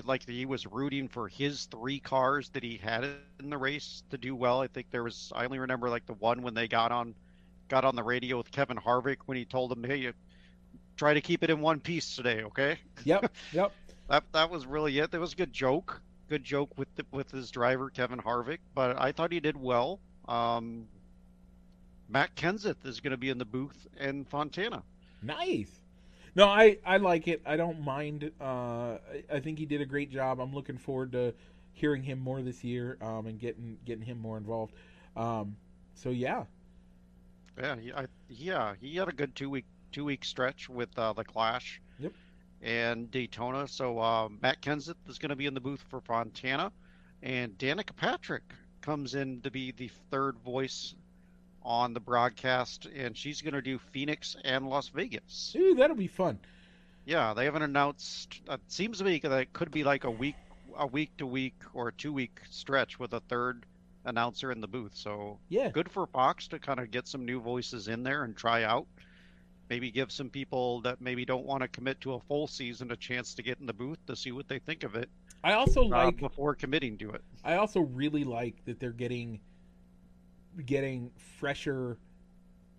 [0.06, 3.04] like he was rooting for his three cars that he had
[3.40, 4.62] in the race to do well.
[4.62, 7.16] I think there was I only remember like the one when they got on
[7.68, 10.14] got on the radio with Kevin Harvick when he told him, "Hey, you
[10.98, 13.72] try to keep it in one piece today, okay?" Yep, yep.
[14.08, 15.12] That that was really it.
[15.12, 16.02] That was a good joke.
[16.30, 20.00] Good joke with the, with his driver Kevin Harvick, but I thought he did well.
[20.28, 20.88] Um,
[22.08, 24.84] Matt Kenseth is going to be in the booth in Fontana.
[25.22, 25.79] Nice.
[26.36, 27.42] No, I, I like it.
[27.46, 28.32] I don't mind.
[28.40, 30.40] Uh, I, I think he did a great job.
[30.40, 31.34] I'm looking forward to
[31.74, 34.74] hearing him more this year um, and getting getting him more involved.
[35.16, 35.58] Um,
[35.96, 36.46] so yeah,
[37.58, 41.14] Yeah, he, I, yeah, he had a good two week two week stretch with uh,
[41.14, 41.82] the Clash.
[42.00, 42.14] Yep.
[42.62, 43.68] And Daytona.
[43.68, 46.72] So uh, Matt Kenseth is going to be in the booth for Fontana,
[47.22, 48.44] and Danica Patrick
[48.82, 50.96] comes in to be the third voice
[51.64, 55.54] on the broadcast, and she's going to do Phoenix and Las Vegas.
[55.58, 56.40] Ooh, that'll be fun.
[57.06, 58.42] Yeah, they haven't announced.
[58.50, 60.36] It seems to me that it could be like a week,
[60.78, 63.66] a week to week or a two week stretch with a third
[64.06, 64.96] announcer in the booth.
[64.96, 68.36] So Yeah, good for Fox to kind of get some new voices in there and
[68.36, 68.88] try out.
[69.70, 72.96] Maybe give some people that maybe don't want to commit to a full season a
[72.96, 75.10] chance to get in the booth to see what they think of it
[75.44, 76.18] I also uh, like.
[76.18, 77.22] before committing to it.
[77.44, 79.40] I also really like that they're getting
[80.60, 81.98] getting fresher.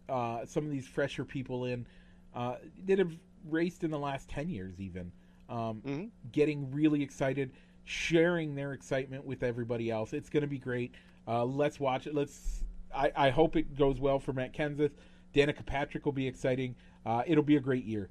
[0.09, 1.87] Uh, some of these fresher people in
[2.35, 3.13] uh, that have
[3.49, 5.13] raced in the last ten years, even
[5.49, 6.11] um, Mhm.
[6.33, 7.53] getting really excited,
[7.85, 10.13] sharing their excitement with everybody else.
[10.13, 10.95] It's going to be great.
[11.27, 12.15] Uh, let's watch it.
[12.15, 12.65] Let's.
[12.95, 14.93] I, I hope it goes well for Matt Kenseth.
[15.35, 16.75] Danica Patrick will be exciting.
[17.07, 18.11] Uh, it'll be a great year.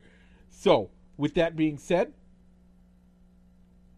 [0.49, 2.13] So, with that being said,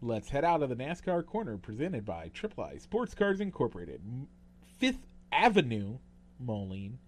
[0.04, 4.00] Let's head out of the NASCAR corner presented by Triple I Sports Cards Incorporated,
[4.78, 5.98] Fifth Avenue,
[6.38, 6.98] Moline.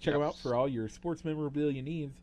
[0.00, 2.16] Check them out for all your sports memorabilia needs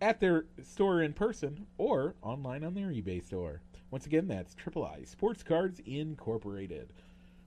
[0.00, 3.60] at their store in person or online on their eBay store.
[3.90, 6.92] Once again, that's Triple I Sports Cards Incorporated.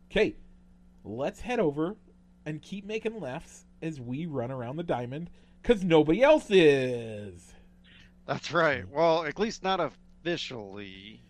[0.10, 0.36] Okay,
[1.04, 1.96] let's head over
[2.46, 5.30] and keep making lefts as we run around the diamond
[5.62, 7.54] because nobody else is.
[8.26, 8.88] That's right.
[8.90, 11.22] Well, at least not officially.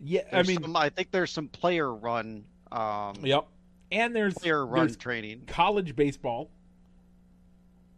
[0.00, 3.46] Yeah, There's I mean, some, I think there's some player run, um, yep.
[3.92, 5.42] And there's player run there's training.
[5.46, 6.50] college baseball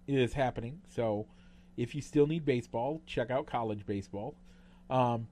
[0.07, 0.81] is happening.
[0.95, 1.27] So
[1.77, 4.35] if you still need baseball, check out college baseball.
[4.91, 5.29] Um,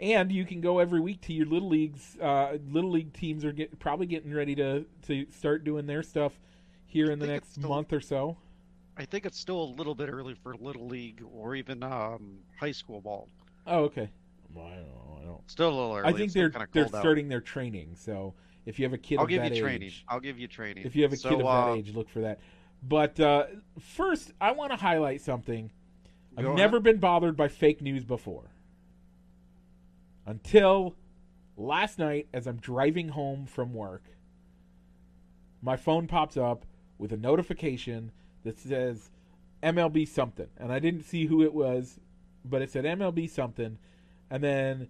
[0.00, 2.16] and you can go every week to your little leagues.
[2.20, 6.38] Uh, little league teams are get, probably getting ready to to start doing their stuff
[6.86, 8.36] here in the next still- month or so.
[8.98, 12.72] I think it's still a little bit early for little league or even um, high
[12.72, 13.28] school ball.
[13.66, 14.08] Oh, okay.
[14.54, 15.18] Well, I don't know.
[15.20, 15.50] I don't.
[15.50, 16.08] Still a little early.
[16.08, 17.94] I think It's they're kinda they're starting their training.
[17.94, 18.32] So
[18.66, 19.86] if you have a kid I'll of give that you training.
[19.88, 20.84] age, I'll give you training.
[20.84, 22.40] if you have a So, kid of uh, that age, look for that.
[22.82, 23.46] But uh,
[23.80, 25.70] first, I want to highlight something.
[26.36, 28.50] I've never been bothered by fake news before.
[30.26, 30.94] Until
[31.56, 34.02] last night, as I'm driving home from work,
[35.62, 36.66] my phone pops up
[36.98, 38.10] with a notification
[38.44, 39.10] that says
[39.62, 40.48] MLB something.
[40.58, 41.98] And I didn't see who it was,
[42.44, 43.78] but it said MLB something.
[44.30, 44.88] And then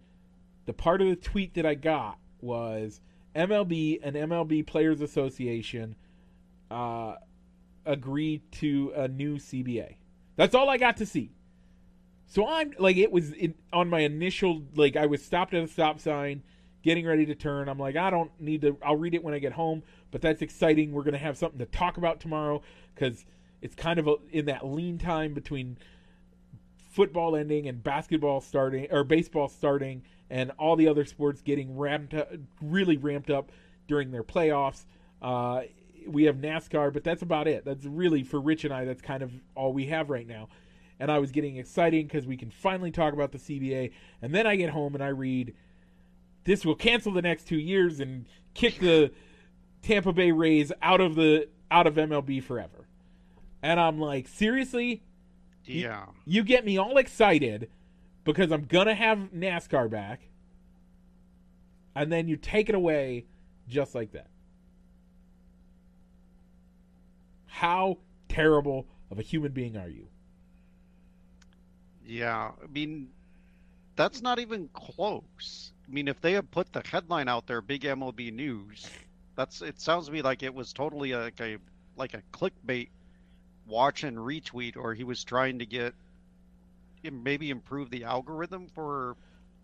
[0.65, 3.01] the part of the tweet that I got was
[3.37, 5.96] MLB and MLB Players Association
[6.70, 7.14] uh,
[7.85, 9.96] agreed to a new CBA.
[10.37, 11.33] That's all I got to see.
[12.27, 15.68] So I'm like, it was in, on my initial like I was stopped at a
[15.68, 16.42] stop sign,
[16.83, 17.68] getting ready to turn.
[17.68, 18.77] I'm like, I don't need to.
[18.85, 19.83] I'll read it when I get home.
[20.11, 20.92] But that's exciting.
[20.92, 22.62] We're gonna have something to talk about tomorrow
[22.94, 23.25] because
[23.62, 25.79] it's kind of a, in that lean time between
[26.90, 32.15] football ending and basketball starting or baseball starting and all the other sports getting ramped
[32.15, 33.53] up, really ramped up
[33.87, 34.85] during their playoffs.
[35.23, 35.62] Uh,
[36.07, 37.65] we have NASCAR, but that's about it.
[37.65, 38.85] That's really for Rich and I.
[38.85, 40.49] That's kind of all we have right now.
[40.99, 43.93] And I was getting excited because we can finally talk about the CBA.
[44.23, 45.55] And then I get home and I read
[46.45, 49.11] this will cancel the next two years and kick the
[49.83, 52.87] Tampa Bay Rays out of the out of MLB forever.
[53.62, 55.03] And I'm like, seriously,
[55.65, 56.07] Yeah.
[56.25, 57.69] you get me all excited
[58.27, 60.21] because I'm gonna have NASCAR back,
[61.95, 63.25] and then you take it away
[63.69, 64.27] just like that.
[67.47, 70.09] How terrible of a human being are you?
[72.05, 73.09] Yeah, I mean,
[73.95, 75.73] that's not even close.
[75.89, 78.91] I mean, if they had put the headline out there, "Big MLB News,"
[79.37, 79.81] that's it.
[79.81, 81.59] Sounds to me like it was totally like a
[81.97, 82.89] like a clickbait
[83.67, 85.95] watch and retweet, or he was trying to get
[87.12, 89.16] maybe improve the algorithm for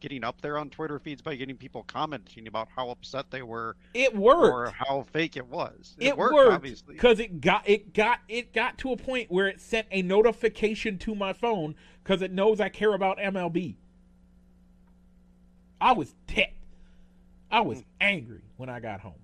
[0.02, 3.76] getting up there on Twitter feeds by getting people commenting about how upset they were
[3.94, 5.94] It worked, or how fake it was.
[5.96, 6.94] It, worked, worked obviously.
[6.94, 10.98] because it got it got it got to a point where it sent a notification
[10.98, 13.76] to my phone because it knows I care about MLB.
[15.80, 16.58] I was ticked.
[17.48, 17.84] I was hmm.
[18.00, 19.20] angry when I got home.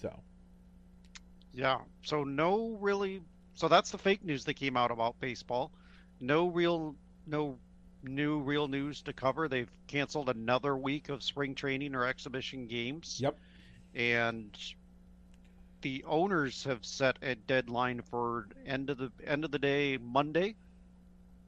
[0.00, 0.18] So
[1.52, 1.78] Yeah.
[2.02, 3.20] So no really
[3.54, 5.72] so that's the fake news that came out about baseball.
[6.22, 6.94] No real
[7.26, 7.58] no
[8.04, 9.48] new real news to cover.
[9.48, 13.18] They've canceled another week of spring training or exhibition games.
[13.20, 13.36] Yep.
[13.96, 14.56] And
[15.82, 20.54] the owners have set a deadline for end of the end of the day Monday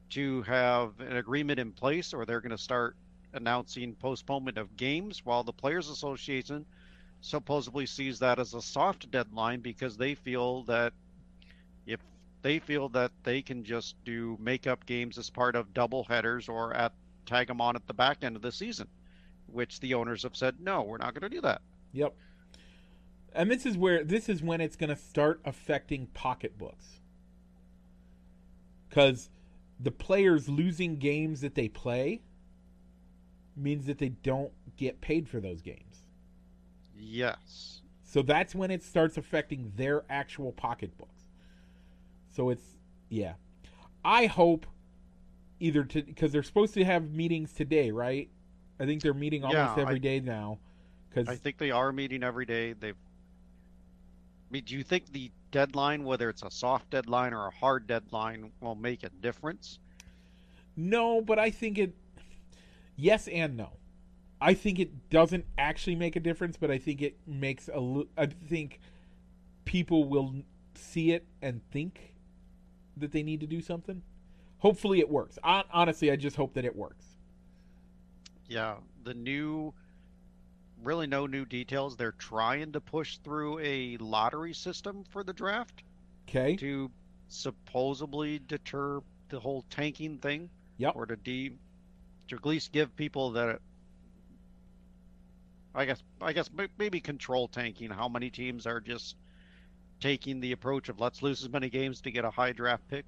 [0.09, 2.97] to have an agreement in place or they're going to start
[3.33, 6.65] announcing postponement of games while the players association
[7.21, 10.91] supposedly sees that as a soft deadline because they feel that
[12.45, 16.75] they feel that they can just do makeup games as part of double headers or
[16.75, 16.93] at
[17.25, 18.87] tag them on at the back end of the season,
[19.47, 21.63] which the owners have said no, we're not going to do that.
[21.93, 22.13] Yep.
[23.33, 26.99] And this is where this is when it's going to start affecting pocketbooks.
[28.91, 29.31] Cuz
[29.79, 32.21] the players losing games that they play
[33.57, 36.03] means that they don't get paid for those games.
[36.95, 37.81] Yes.
[38.03, 41.14] So that's when it starts affecting their actual pocketbooks.
[42.35, 42.63] So it's
[43.09, 43.33] yeah.
[44.03, 44.65] I hope
[45.59, 48.29] either to because they're supposed to have meetings today, right?
[48.79, 50.59] I think they're meeting almost Yeah, every I- day now.
[51.09, 52.73] Because I think they are meeting every day.
[52.73, 52.93] They've.
[52.95, 57.87] I mean, do you think the deadline, whether it's a soft deadline or a hard
[57.87, 59.79] deadline, will make a difference?
[60.75, 61.95] No, but I think it.
[62.97, 63.77] Yes and no.
[64.41, 68.03] I think it doesn't actually make a difference, but I think it makes a.
[68.17, 68.81] I think
[69.63, 70.33] people will
[70.75, 72.14] see it and think
[72.97, 74.01] that they need to do something.
[74.59, 75.37] Hopefully, it works.
[75.43, 77.05] Hon- Honestly, I just hope that it works.
[78.47, 79.73] Yeah, the new,
[80.83, 81.95] really no new details.
[81.97, 85.83] They're trying to push through a lottery system for the draft
[86.29, 86.55] Okay.
[86.57, 86.89] to
[87.27, 90.49] supposedly deter the whole tanking thing.
[90.77, 90.95] Yep.
[90.95, 91.57] Or to de,
[92.27, 93.59] to at least give people that.
[95.73, 97.89] I guess I guess maybe control tanking.
[97.89, 99.15] How many teams are just
[99.99, 103.05] taking the approach of let's lose as many games to get a high draft pick,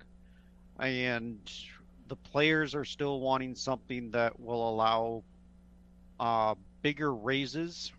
[0.80, 1.40] and
[2.08, 5.24] the players are still wanting something that will allow
[6.20, 7.92] uh, bigger raises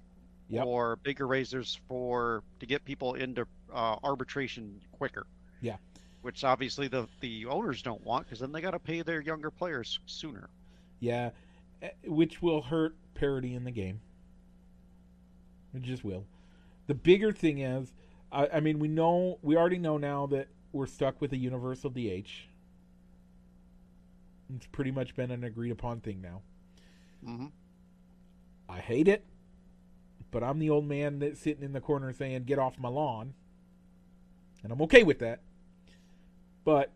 [0.51, 0.65] Yep.
[0.65, 5.27] or bigger raises for to get people into uh, arbitration quicker.
[5.61, 5.77] Yeah.
[6.23, 9.51] Which obviously the the owners don't want because then they got to pay their younger
[9.51, 10.49] players sooner.
[11.01, 11.31] Yeah,
[11.83, 14.01] eh, which will hurt parity in the game.
[15.75, 16.25] It just will.
[16.87, 17.93] The bigger thing is,
[18.33, 21.91] I, I mean, we know we already know now that we're stuck with a universal
[21.91, 22.49] DH.
[24.55, 26.43] It's pretty much been an agreed upon thing now.
[27.25, 27.47] hmm
[28.69, 29.25] I hate it,
[30.31, 33.35] but I'm the old man that's sitting in the corner saying, "Get off my lawn,"
[34.63, 35.41] and I'm okay with that.
[36.65, 36.93] But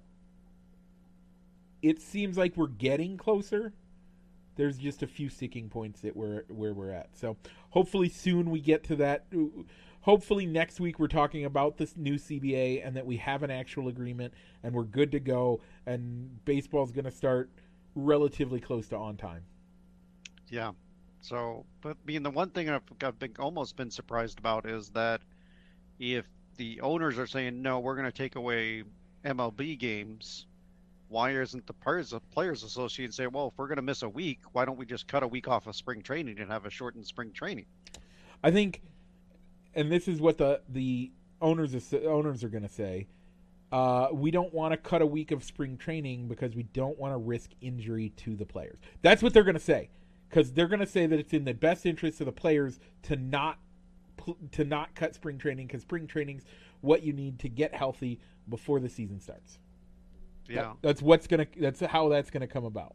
[1.81, 3.73] it seems like we're getting closer.
[4.57, 7.17] There's just a few sticking points that we're where we're at.
[7.17, 7.37] So
[7.71, 9.27] hopefully soon we get to that.
[10.03, 13.89] Hopefully next week we're talking about this new CBA and that we have an actual
[13.89, 15.61] agreement and we're good to go.
[15.87, 17.51] And baseball's going to start
[17.95, 19.45] relatively close to on time.
[20.49, 20.73] Yeah.
[21.21, 25.21] So, but being the one thing I've, I've been almost been surprised about is that
[25.99, 28.83] if the owners are saying no, we're going to take away
[29.25, 30.47] MLB games,
[31.13, 34.41] why isn't the players players association say, well, if we're going to miss a week,
[34.53, 37.07] why don't we just cut a week off of spring training and have a shortened
[37.07, 37.67] spring training?
[38.43, 38.81] I think,
[39.75, 43.07] and this is what the the owners is, owners are going to say.
[43.71, 47.13] Uh, we don't want to cut a week of spring training because we don't want
[47.15, 48.79] to risk injury to the players.
[49.01, 49.91] That's what they're going to say,
[50.29, 53.17] because they're going to say that it's in the best interest of the players to
[53.17, 53.59] not
[54.53, 56.45] to not cut spring training because spring training's
[56.81, 59.59] what you need to get healthy before the season starts.
[60.55, 60.73] That- Yeah.
[60.83, 61.47] that's what's gonna.
[61.57, 62.95] That's how that's gonna come about.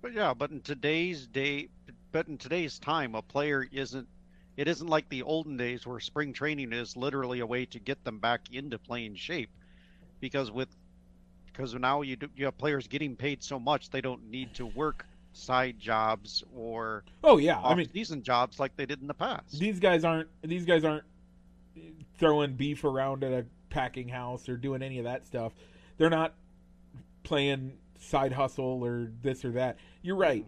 [0.00, 1.68] But yeah, but in today's day,
[2.10, 4.08] but in today's time, a player isn't.
[4.56, 8.04] It isn't like the olden days where spring training is literally a way to get
[8.04, 9.50] them back into playing shape,
[10.20, 10.68] because with
[11.46, 14.66] because now you do, you have players getting paid so much they don't need to
[14.66, 19.14] work side jobs or Oh yeah, I mean off-season jobs like they did in the
[19.14, 19.58] past.
[19.58, 21.04] these guys aren't these guys aren't
[22.18, 25.52] throwing beef around at a packing house or doing any of that stuff.
[25.96, 26.34] They're not
[27.22, 29.76] playing side hustle or this or that.
[30.02, 30.46] You're right.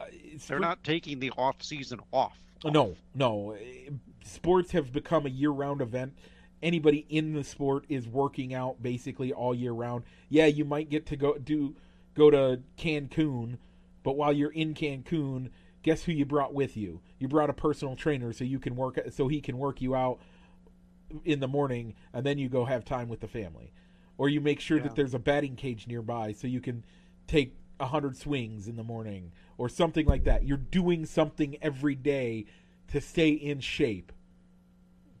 [0.00, 0.06] Uh,
[0.46, 2.38] They're not taking the off season off.
[2.64, 3.52] No, no.
[3.52, 3.90] Eh,
[4.24, 6.14] Sports have become a year-round event.
[6.62, 10.04] Anybody in the sport is working out basically all year round.
[10.28, 11.76] Yeah, you might get to go do
[12.14, 13.58] go to Cancun,
[14.02, 15.50] but while you're in Cancun,
[15.82, 17.02] guess who you brought with you?
[17.18, 20.18] You brought a personal trainer so you can work so he can work you out
[21.24, 23.72] in the morning and then you go have time with the family.
[24.18, 24.84] Or you make sure Yeah.
[24.84, 26.84] that there's a batting cage nearby so you can
[27.26, 30.44] take a hundred swings in the morning or something like that.
[30.44, 32.46] You're doing something every day
[32.88, 34.12] to stay in shape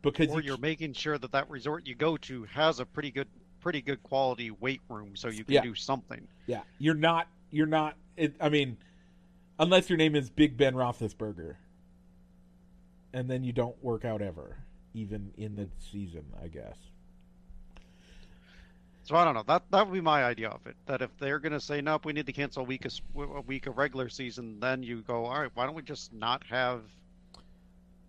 [0.02, 3.10] because Or you you're making sure that that resort you go to has a pretty
[3.10, 3.26] good
[3.60, 5.62] pretty good quality weight room so you can Yeah.
[5.62, 6.26] do something.
[6.46, 8.76] yeah you're not you're not it, I mean
[9.58, 11.56] unless your name is Big Ben Roethlisberger
[13.12, 14.56] and then you don't work out ever
[14.94, 16.78] even in the season I guess
[19.06, 19.44] So I don't know.
[19.46, 20.74] That that would be my idea of it.
[20.86, 23.40] That if they're going to say nope, we need to cancel a week of a
[23.40, 25.50] week of regular season, then you go, all right.
[25.54, 26.82] Why don't we just not have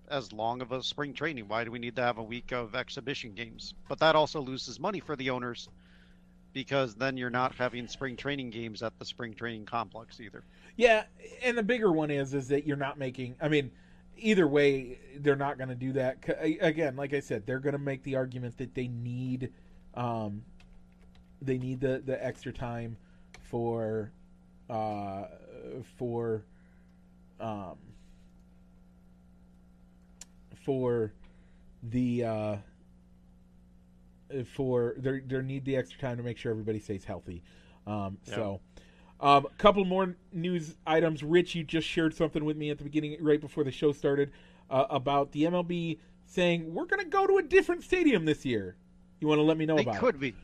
[0.10, 1.48] as long of a spring training?
[1.48, 3.76] Why do we need to have a week of exhibition games?
[3.88, 5.70] But that also loses money for the owners
[6.52, 10.44] because then you're not having spring training games at the spring training complex either.
[10.78, 11.04] Yeah,
[11.44, 13.36] and the bigger one is is that you're not making.
[13.40, 13.70] I mean,
[14.18, 16.24] either way, they're not going to do that.
[16.60, 19.52] Again, like I said, they're going to make the argument that they need,
[19.94, 20.42] um,
[21.42, 22.98] they need the the extra time
[23.44, 24.12] for,
[24.70, 25.26] uh,
[25.98, 26.44] for,
[27.40, 27.78] um,
[30.66, 31.14] for
[31.84, 32.56] the uh,
[34.54, 37.44] for they they need the extra time to make sure everybody stays healthy.
[37.86, 38.36] Um, Yeah.
[38.36, 38.62] So.
[39.20, 41.24] Um, a couple more news items.
[41.24, 44.32] Rich, you just shared something with me at the beginning, right before the show started,
[44.70, 48.76] uh, about the MLB saying we're going to go to a different stadium this year.
[49.20, 50.00] You want to let me know They about it?
[50.00, 50.36] could be.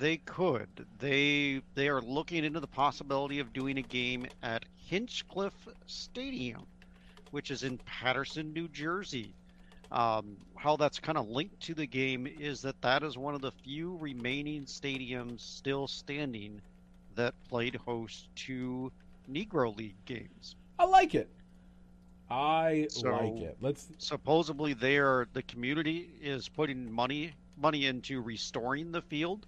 [0.00, 0.88] They could.
[0.98, 6.66] They they are looking into the possibility of doing a game at Hinchliffe Stadium,
[7.30, 9.36] which is in Paterson, New Jersey.
[9.92, 13.42] Um, how that's kind of linked to the game is that that is one of
[13.42, 16.62] the few remaining stadiums still standing
[17.14, 18.92] that played host to
[19.28, 20.56] Negro League games.
[20.78, 21.30] I like it.
[22.30, 23.58] I So- like it.
[23.60, 23.92] Let's.
[23.98, 29.46] supposedly there the community is putting money money into restoring the field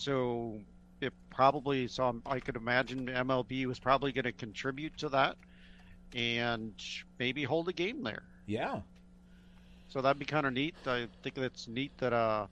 [0.00, 0.58] so
[1.00, 5.36] it probably so I'm- could imagine mlb was probably going to contribute to that
[6.14, 6.72] and
[7.18, 8.80] maybe hold a game there Yeah.
[9.88, 12.46] so that'd be kind of neat i think that's neat that uh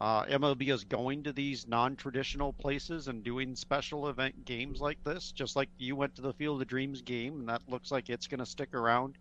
[0.00, 5.30] uh, MLB is going to these non-traditional places and doing special event games like this,
[5.30, 8.26] just like you went to the Field of Dreams game, and that looks like it's
[8.26, 9.16] going to stick around.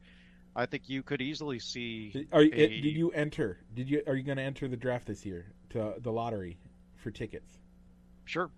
[0.55, 3.59] I think you could easily see Did, are, you- a- did you enter?
[3.75, 4.01] Did you?
[4.07, 6.57] Are you going to enter the draft this year to the lottery
[7.01, 7.57] for tickets?
[8.25, 8.49] Sure.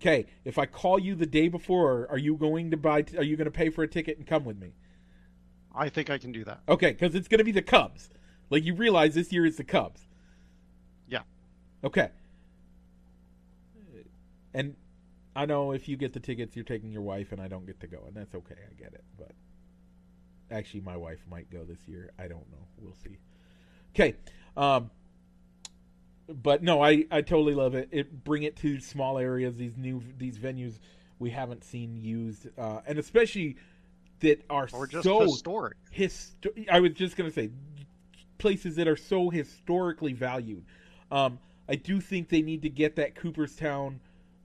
[0.00, 0.26] Okay.
[0.44, 3.04] If I call you the day before, are you going to buy?
[3.16, 4.72] Are you going to pay for a ticket and come with me?
[5.74, 6.60] I think I can do that.
[6.68, 8.10] Okay, because it's going to be the Cubs.
[8.48, 10.00] Like you realize this year is the Cubs.
[11.06, 11.22] Yeah.
[11.84, 12.08] Okay.
[14.52, 14.74] And
[15.36, 17.78] I know if you get the tickets, you're taking your wife, and I don't get
[17.80, 18.56] to go, and that's okay.
[18.68, 19.30] I get it, but
[20.50, 22.10] actually, my wife might go this year.
[22.18, 22.66] I don't know.
[22.78, 23.18] We'll see.
[23.94, 24.16] Okay.
[24.56, 24.90] Um.
[26.32, 27.88] But no, I I totally love it.
[27.90, 29.56] It bring it to small areas.
[29.56, 30.78] These new these venues
[31.18, 33.56] we haven't seen used, uh, and especially
[34.20, 35.76] that are Or just so historic.
[35.94, 37.50] histo- I was just gonna say
[38.38, 40.64] places that are so historically valued.
[41.10, 44.00] Um, I do think they need to get that Cooperstown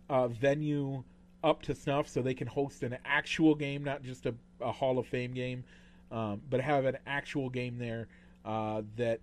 [0.10, 1.04] uh, venue
[1.44, 4.98] up to snuff so they can host an actual game, not just a, a Hall
[5.00, 5.64] of Fame game,
[6.12, 8.08] um, but have an actual game there
[8.44, 9.20] uh, that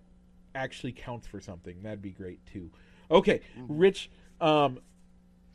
[0.54, 1.82] actually counts for something.
[1.82, 2.70] That'd be great too.
[3.10, 4.10] Okay, Rich.
[4.40, 4.80] Um,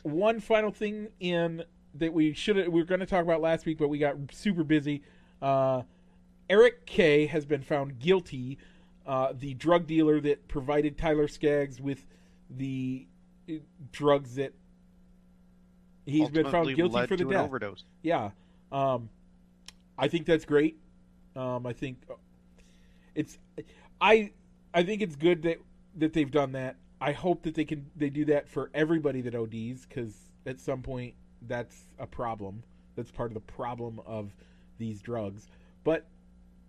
[0.04, 1.64] one final thing in
[1.96, 4.64] that we should we were going to talk about last week, but we got super
[4.64, 5.04] busy.
[5.42, 5.84] Uh,
[6.50, 8.58] Eric Kay has been found guilty.
[9.06, 12.06] Uh, the drug dealer that provided Tyler Skaggs with
[12.50, 13.08] the
[13.50, 13.54] uh,
[13.92, 14.54] drugs that
[16.06, 17.46] he's been found guilty for the death.
[17.46, 17.86] overdose.
[18.02, 18.32] Yeah,
[18.72, 19.10] um,
[19.98, 20.78] I think that's great.
[21.36, 22.00] Um, I think
[23.16, 23.38] it's
[24.02, 24.32] I
[24.74, 25.58] I think it's good that
[25.96, 26.76] that they've done that.
[27.00, 30.16] I hope that they can they do that for everybody that ODs because
[30.46, 31.14] at some point
[31.44, 32.64] that's a problem.
[32.96, 34.34] That's part of the problem of
[34.78, 35.48] these drugs.
[35.84, 36.08] But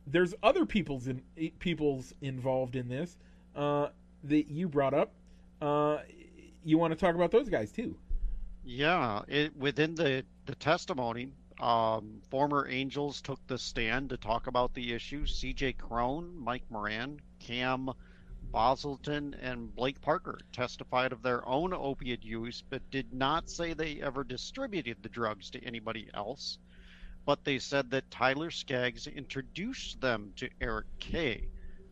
[0.07, 1.23] there's other people's in,
[1.59, 3.17] people's involved in this
[3.57, 3.89] uh,
[4.25, 5.13] that you brought up.
[5.61, 5.99] Uh,
[6.65, 7.97] you want to talk about those guys too?
[8.65, 11.29] Yeah, it, within the the testimony,
[11.61, 15.27] um, former Angels took the stand to talk about the issue.
[15.27, 15.73] C.J.
[15.75, 17.91] Cron, Mike Morin, Cam
[18.53, 24.01] Boselton, and Blake Parker testified of their own opiate use, but did not say they
[24.01, 26.59] ever distributed the drugs to anybody else.
[27.25, 31.49] But they said that Tyler Skaggs introduced them to Eric Kay,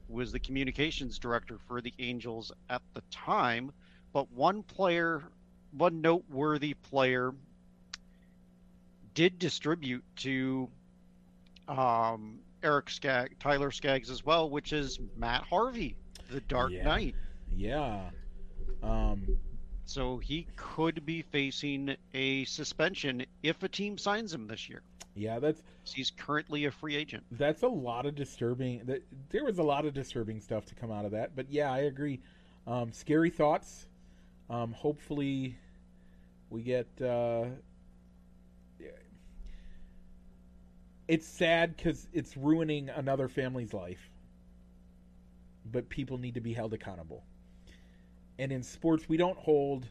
[0.06, 3.72] who was the communications director for the Angels at the time.
[4.12, 5.24] But one player
[5.72, 7.34] one noteworthy player
[9.16, 10.68] did distribute to
[11.66, 15.96] um, Eric Skag, Tyler Skaggs as well, which is Matt Harvey,
[16.30, 16.84] the Dark Yeah.
[16.84, 17.14] Knight.
[17.56, 18.10] Yeah.
[18.82, 19.26] Um,
[19.86, 24.82] So he could be facing a suspension if a team signs him this year.
[25.14, 27.24] yeah, that's He's currently a free agent.
[27.32, 28.82] that's a lot of disturbing.
[28.84, 31.34] That there was a lot of disturbing stuff to come out of that.
[31.36, 32.20] But yeah, I agree.
[32.66, 33.86] Um, scary thoughts.
[34.50, 35.56] Um, hopefully,
[36.50, 36.88] we get.
[37.00, 37.44] Uh,
[41.08, 44.10] it's sad because it's ruining another family's life.
[45.70, 47.24] But people need to be held accountable.
[48.38, 49.88] And in sports, we don't hold.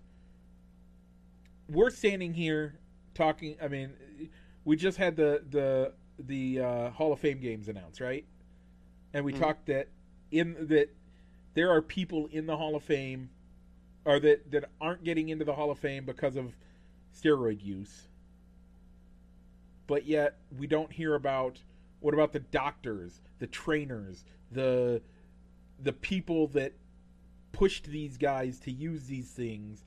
[1.69, 2.75] We're standing here
[3.13, 3.57] talking.
[3.61, 3.93] I mean,
[4.65, 8.25] we just had the the the uh, Hall of Fame games announced, right?
[9.13, 9.39] And we Mhm.
[9.39, 9.87] talked that
[10.31, 10.89] in that
[11.55, 13.29] there are people in the Hall of Fame,
[14.05, 16.55] or that that aren't getting into the Hall of Fame because of
[17.13, 18.07] steroid use.
[19.87, 21.59] But yet we don't hear about
[21.99, 25.01] what about the doctors, the trainers, the
[25.79, 26.73] the people that
[27.51, 29.83] pushed these guys to use these things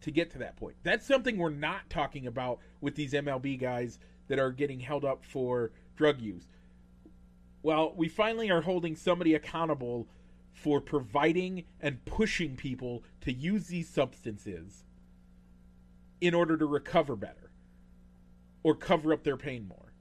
[0.00, 0.76] to get to that point.
[0.82, 3.98] That's something we're not talking about with these MLB guys
[4.28, 6.48] that are getting held up for drug use.
[7.62, 10.08] Well, we finally are holding somebody accountable
[10.52, 14.84] for providing and pushing people to use these substances
[16.20, 17.41] in order to recover better
[18.62, 19.92] or cover up their pain more.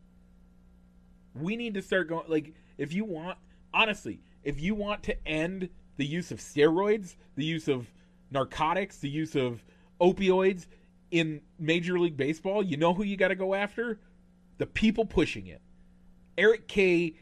[1.33, 3.37] We need to start going like if you want
[3.73, 7.87] honestly, if you want to end the use of steroids, the use of
[8.31, 9.63] narcotics, the use of
[9.99, 10.65] opioids
[11.11, 13.99] in Major League Baseball, you know who you got to go after?
[14.57, 15.61] The people pushing it.
[16.37, 17.15] Eric Kay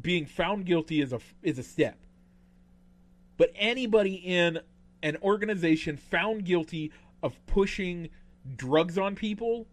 [0.00, 1.98] being found guilty is a is a step.
[3.36, 4.60] But anybody in
[5.02, 6.92] an organization found guilty
[7.22, 8.10] of pushing
[8.56, 9.66] drugs on people,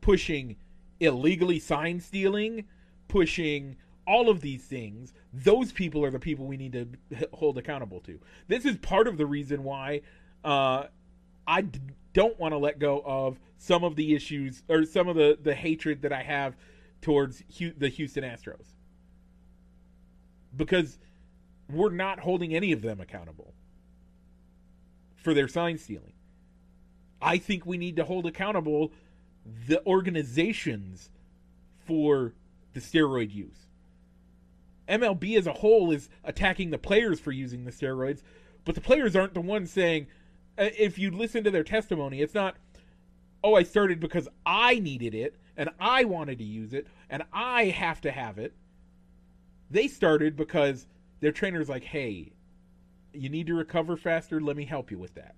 [0.00, 0.56] pushing
[1.00, 2.64] illegally sign stealing,
[3.08, 3.76] pushing
[4.06, 6.88] all of these things, those people are the people we need to
[7.32, 8.18] hold accountable to.
[8.48, 10.02] This is part of the reason why
[10.44, 10.84] uh,
[11.46, 11.80] I d-
[12.12, 15.54] don't want to let go of some of the issues or some of the, the
[15.54, 16.56] hatred that I have
[17.02, 18.66] towards Hu- the Houston Astros.
[20.56, 20.98] Because
[21.68, 23.54] we're not holding any of them accountable
[25.16, 26.14] for their sign stealing.
[27.22, 28.92] I think we need to hold accountable
[29.66, 31.10] the organizations
[31.86, 32.34] for
[32.72, 33.66] the steroid use.
[34.88, 38.22] MLB as a whole is attacking the players for using the steroids,
[38.64, 40.06] but the players aren't the ones saying,
[40.58, 42.56] uh, if you listen to their testimony, it's not,
[43.42, 47.66] oh, I started because I needed it and I wanted to use it and I
[47.66, 48.52] have to have it.
[49.70, 50.86] They started because
[51.20, 52.32] their trainer's like, hey,
[53.12, 54.40] you need to recover faster.
[54.40, 55.34] Let me help you with that.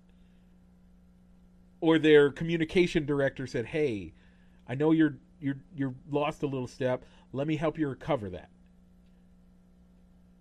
[1.82, 4.14] Or their communication director said, hey,
[4.68, 7.04] I know you're you're you're lost a little step.
[7.32, 8.50] Let me help you recover that.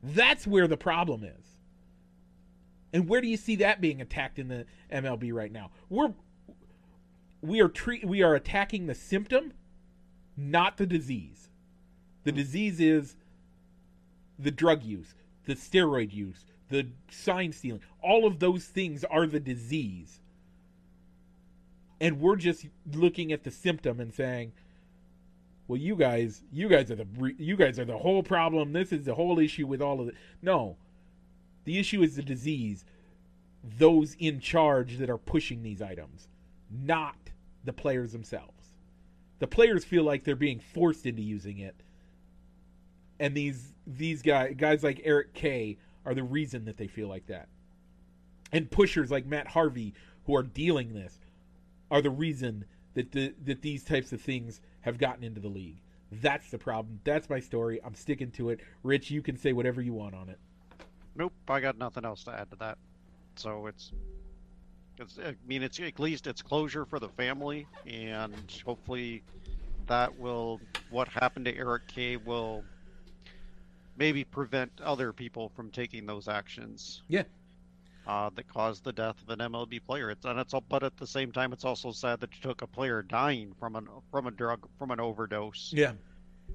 [0.03, 1.57] That's where the problem is.
[2.93, 5.71] And where do you see that being attacked in the MLB right now?
[5.89, 6.13] We're
[7.41, 9.53] we are treat we are attacking the symptom,
[10.37, 11.49] not the disease.
[12.23, 13.15] The disease is
[14.37, 15.15] the drug use,
[15.45, 17.81] the steroid use, the sign stealing.
[18.03, 20.20] All of those things are the disease.
[22.01, 24.51] And we're just looking at the symptom and saying,
[25.71, 28.73] well you guys you guys are the you guys are the whole problem.
[28.73, 30.15] This is the whole issue with all of it.
[30.41, 30.75] No.
[31.63, 32.83] The issue is the disease
[33.63, 36.27] those in charge that are pushing these items
[36.69, 37.15] not
[37.63, 38.73] the players themselves.
[39.39, 41.75] The players feel like they're being forced into using it.
[43.19, 47.27] And these these guys guys like Eric Kay are the reason that they feel like
[47.27, 47.47] that.
[48.51, 49.93] And pushers like Matt Harvey
[50.25, 51.17] who are dealing this
[51.91, 52.65] are the reason
[52.95, 55.81] that the, that these types of things have gotten into the league.
[56.11, 56.99] That's the problem.
[57.03, 57.79] That's my story.
[57.83, 58.61] I'm sticking to it.
[58.83, 60.39] Rich, you can say whatever you want on it.
[61.15, 62.77] Nope, I got nothing else to add to that.
[63.35, 63.91] So it's,
[64.97, 68.33] it's I mean, it's at least it's closure for the family, and
[68.65, 69.23] hopefully
[69.87, 72.63] that will what happened to Eric Kay will
[73.97, 77.03] maybe prevent other people from taking those actions.
[77.07, 77.23] Yeah.
[78.07, 80.09] Uh, that caused the death of an MLB player.
[80.09, 82.63] It's and it's all, but at the same time, it's also sad that you took
[82.63, 85.93] a player dying from an from a drug from an overdose Yeah.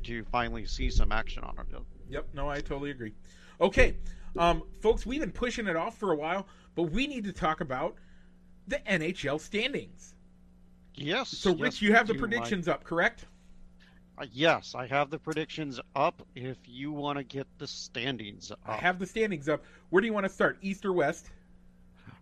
[0.04, 1.66] to finally see some action on it.
[2.08, 2.28] Yep.
[2.34, 3.12] No, I totally agree.
[3.60, 3.96] Okay,
[4.36, 7.60] um, folks, we've been pushing it off for a while, but we need to talk
[7.60, 7.94] about
[8.66, 10.14] the NHL standings.
[10.94, 11.28] Yes.
[11.28, 13.26] So, yes, Rich, you have the predictions up, correct?
[14.18, 16.26] Uh, yes, I have the predictions up.
[16.34, 19.62] If you want to get the standings up, I have the standings up.
[19.90, 21.30] Where do you want to start, East or West?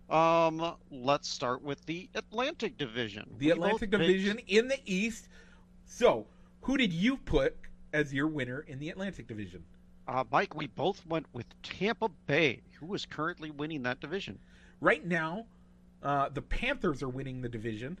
[0.09, 3.25] Um, let's start with the Atlantic Division.
[3.37, 5.27] The We Atlantic both picked- Division in the East.
[5.85, 6.27] So,
[6.61, 7.55] who did you put
[7.93, 9.63] as your winner in the Atlantic Division?
[10.07, 14.37] Uh, Mike, we both went with Tampa Bay, who is currently winning that division.
[14.79, 15.47] Right now,
[16.03, 17.97] uh, the Panthers are winning the division.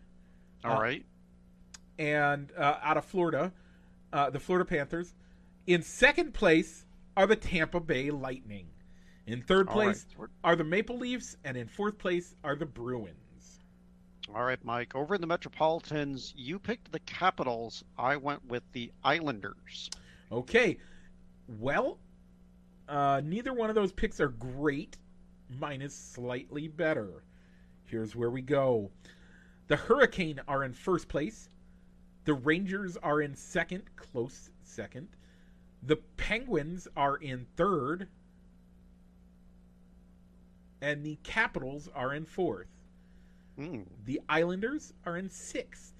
[0.63, 1.05] All Uh, right.
[1.97, 3.51] and uh, out of Florida,
[4.13, 5.15] uh, the Florida Panthers.
[5.65, 6.85] In second place
[7.17, 8.67] are the Tampa Bay Lightning.
[9.27, 10.29] In third place right.
[10.43, 13.59] are the Maple Leafs, and in fourth place are the Bruins.
[14.33, 14.95] All right, Mike.
[14.95, 17.83] Over in the Metropolitans, you picked the Capitals.
[17.97, 19.89] I went with the Islanders.
[20.31, 20.77] Okay,
[21.47, 21.99] well,
[22.87, 24.97] uh, neither one of those picks are great.
[25.49, 27.23] Mine is slightly better.
[27.85, 28.91] Here's where we go.
[29.67, 31.49] The Hurricane are in first place.
[32.25, 35.07] The Rangers are in second, close second.
[35.83, 38.07] The Penguins are in third.
[40.81, 42.67] And the Capitals are in fourth.
[43.57, 43.81] Hmm.
[44.05, 45.93] The Islanders are in sixth.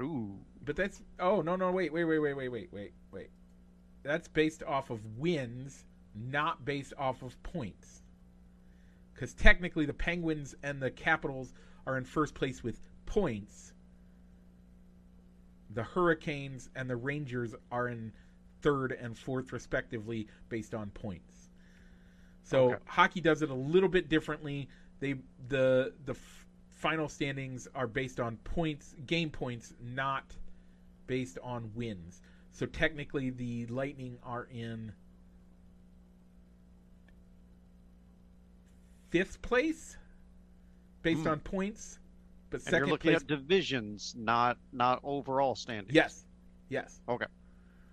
[0.00, 0.38] Ooh.
[0.64, 3.30] But that's oh no no wait wait wait wait wait wait wait wait.
[4.02, 5.84] That's based off of wins,
[6.14, 8.02] not based off of points.
[9.12, 11.52] Because technically, the Penguins and the Capitals
[11.86, 13.74] are in first place with points.
[15.74, 18.12] The Hurricanes and the Rangers are in
[18.62, 21.39] third and fourth, respectively, based on points.
[22.50, 22.82] So Okay.
[22.86, 24.68] hockey does it a little bit differently.
[24.98, 25.14] They
[25.46, 30.36] the the f- final standings are based on points, game points, not
[31.06, 32.22] based on wins.
[32.50, 34.92] So technically, the Lightning are in
[39.10, 39.96] fifth place
[41.02, 41.28] based Hmm.
[41.28, 42.00] on points,
[42.50, 43.22] but And you're looking place.
[43.22, 45.94] at divisions, not not overall standings.
[45.94, 46.26] yes,
[46.68, 47.00] yes.
[47.08, 47.26] Okay.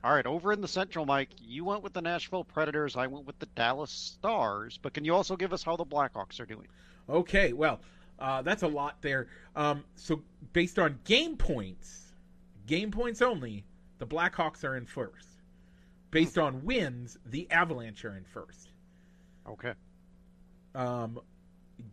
[0.08, 0.26] All right.
[0.26, 2.96] Over in the Central, Mike, you went with the Nashville Predators.
[2.96, 4.80] I went with the Dallas Stars.
[4.82, 6.68] But can you also give us how the Blackhawks are doing?
[7.10, 7.82] Okay, well,
[8.20, 9.28] uh, that's a lot there.
[9.56, 10.22] Um, so
[10.54, 12.08] based on game points,
[12.68, 13.64] Game points only,
[13.98, 15.30] the Blackhawks are in first.
[16.12, 18.72] Based on wins, the Avalanche are in first.
[19.50, 19.74] Okay.
[20.76, 21.20] Um,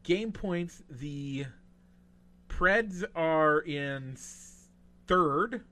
[0.03, 1.47] game points, the
[2.49, 4.17] Preds are in
[5.07, 5.63] third.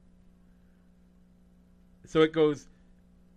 [2.13, 2.69] So it goes.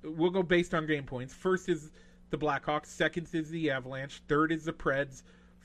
[0.03, 1.33] We'll go based on game points.
[1.33, 1.91] First is
[2.29, 2.87] the Blackhawks.
[2.87, 4.21] Second is the Avalanche.
[4.27, 5.23] Third is the Preds.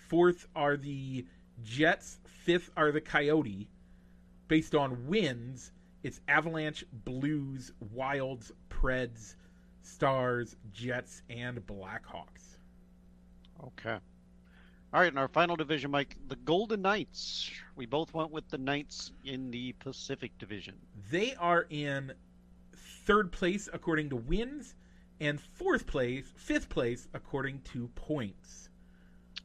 [0.08, 1.26] Fourth are the
[1.60, 2.20] Jets.
[2.24, 3.68] Fifth are the Coyote.
[4.46, 5.72] Based on wins,
[6.04, 9.34] it's Avalanche, Blues, Wilds, Preds,
[9.82, 12.58] Stars, Jets, and Blackhawks.
[13.64, 13.98] Okay.
[14.92, 17.50] All right, in our final division, Mike, the Golden Knights.
[17.74, 20.76] We both went with the Knights in the Pacific Division.
[21.10, 22.12] They are in
[23.04, 24.74] third place according to wins,
[25.20, 28.68] and fourth place, fifth place according to points.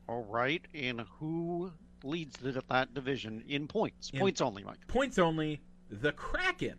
[0.07, 1.71] All right, and who
[2.03, 4.09] leads the, that division in points?
[4.13, 4.85] In- points only, Mike.
[4.87, 5.61] Points only.
[5.89, 6.77] The Kraken.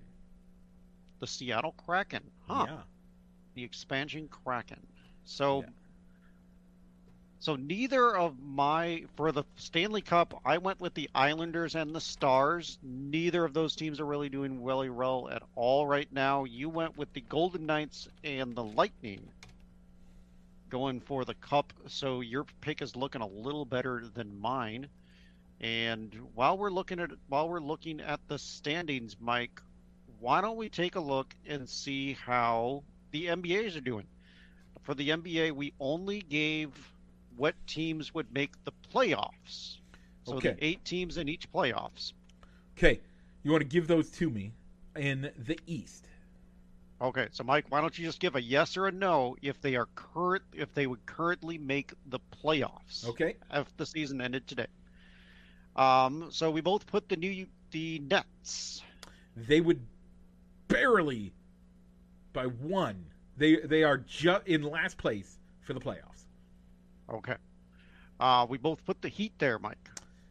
[1.18, 2.22] The Seattle Kraken.
[2.47, 2.66] Huh.
[2.68, 2.77] Yeah.
[3.55, 4.87] The expansion Kraken.
[5.24, 5.70] So, Yeah.
[7.39, 12.01] So neither of my for the Stanley Cup, I went with the Islanders and the
[12.01, 12.78] Stars.
[12.82, 16.45] Neither of those teams are really doing really well at all right now.
[16.45, 19.28] You went with the Golden Knights and the Lightning.
[20.70, 24.89] Going for the cup, so your pick is looking a little better than mine.
[25.61, 29.62] And while we're looking at while we're looking at the standings, Mike,
[30.20, 34.07] why don't we take a look and see how the NBAs are doing?
[34.82, 36.70] For the NBA, we only gave
[37.37, 39.78] what teams would make the playoffs.
[40.24, 40.51] So Okay.
[40.53, 42.12] the eight teams in each playoffs.
[42.76, 43.01] Okay.
[43.43, 44.53] You want to give those to me
[44.97, 46.09] in the East?
[47.01, 49.76] Okay, so Mike, why don't you just give a yes or a no if they
[49.76, 53.07] are current if they would currently make the playoffs?
[53.07, 53.37] Okay.
[53.53, 54.66] if the season ended today.
[55.76, 58.82] Um, so we both put the new the Nets.
[59.37, 59.80] They would
[60.68, 61.34] barely
[62.32, 63.05] by one.
[63.37, 66.16] They they are just in last place for the playoffs.
[67.13, 67.37] Okay.
[68.19, 69.91] Uh, we both put the Heat there, Mike.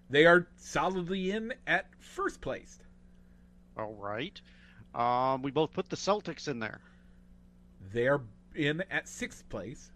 [0.10, 2.80] They are solidly in at first place.
[3.78, 4.40] All right.
[4.94, 6.80] Um, we both put the Celtics in there.
[7.92, 8.22] They are
[8.56, 9.92] in at sixth place,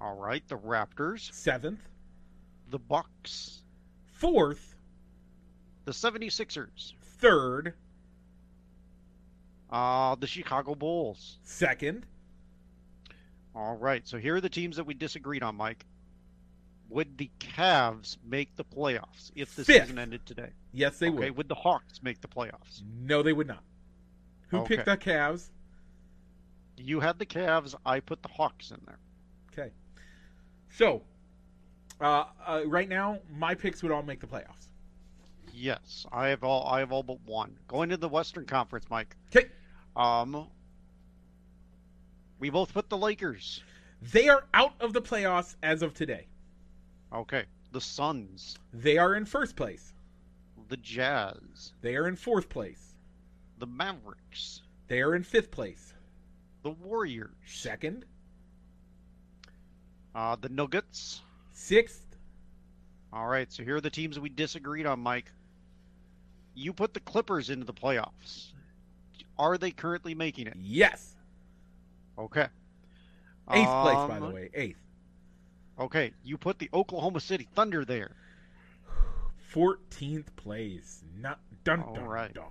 [0.00, 0.46] All right.
[0.48, 1.80] The Raptors, seventh,
[2.70, 3.62] the Bucks,
[4.12, 4.76] fourth,
[5.84, 7.74] the 76ers, third,
[9.70, 11.38] uh, the Chicago Bulls.
[11.42, 12.06] second,
[13.54, 14.06] All right.
[14.06, 15.84] So here are the teams that we disagreed on, Mike.
[16.90, 19.82] Would the Cavs make the playoffs if the Fifth.
[19.84, 20.50] season ended today?
[20.72, 21.30] Yes, they okay.
[21.30, 21.36] would.
[21.38, 22.82] Would the Hawks make the playoffs?
[23.00, 23.62] No, they would not.
[24.48, 24.76] Who Okay.
[24.76, 25.50] picked the Cavs?
[26.76, 27.74] You had the Cavs.
[27.86, 28.98] I put the Hawks in there.
[29.52, 29.72] Okay.
[30.70, 31.02] So,
[32.00, 34.68] uh, uh, right now, my picks would all make the playoffs.
[35.52, 36.66] Yes, I have all.
[36.66, 37.56] I have all but one.
[37.68, 39.14] Going to the Western Conference, Mike.
[39.34, 39.48] Okay.
[39.94, 40.48] Um,
[42.38, 43.62] we both put the Lakers.
[44.00, 46.26] They are out of the playoffs as of today.
[47.12, 47.44] Okay.
[47.72, 49.92] The Suns, They are in first place.
[50.68, 52.94] the Jazz, They are in fourth place.
[53.58, 55.94] the Mavericks, They are in fifth place.
[56.62, 58.04] the Warriors, Second,
[60.14, 61.22] uh, the Nuggets.
[61.52, 62.16] sixth,
[63.12, 63.50] All right.
[63.52, 65.30] So here are the teams we disagreed on, Mike.
[66.54, 68.52] You put the Clippers into the playoffs.
[69.38, 70.56] Are they currently making it?
[70.60, 71.16] yes.
[72.18, 72.46] Okay.
[73.52, 74.50] Eighth place, by Um, the way.
[74.54, 74.78] Eighth.
[75.80, 76.12] Okay.
[76.22, 78.12] You put the Oklahoma City Thunder there.
[79.48, 81.02] Fourteenth place.
[81.18, 82.34] Not dun All dun right.
[82.34, 82.44] dun.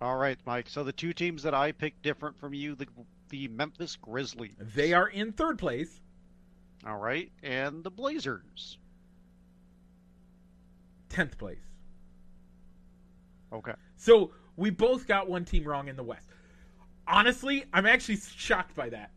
[0.00, 0.68] All right, Mike.
[0.68, 2.86] So the two teams that I picked different from you, the
[3.30, 4.54] the Memphis Grizzlies.
[4.58, 6.00] They are in third place.
[6.86, 8.78] All right, and the Blazers.
[11.08, 11.58] Tenth place.
[13.52, 13.72] Okay.
[13.96, 16.28] So we both got one team wrong in the West.
[17.06, 19.10] Honestly, I'm actually shocked by that.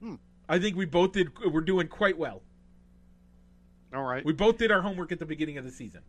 [0.00, 0.16] Hmm.
[0.48, 1.30] I think we both did.
[1.50, 2.42] We're doing quite well.
[3.94, 4.24] All right.
[4.24, 6.02] We both did our homework at the beginning of the season.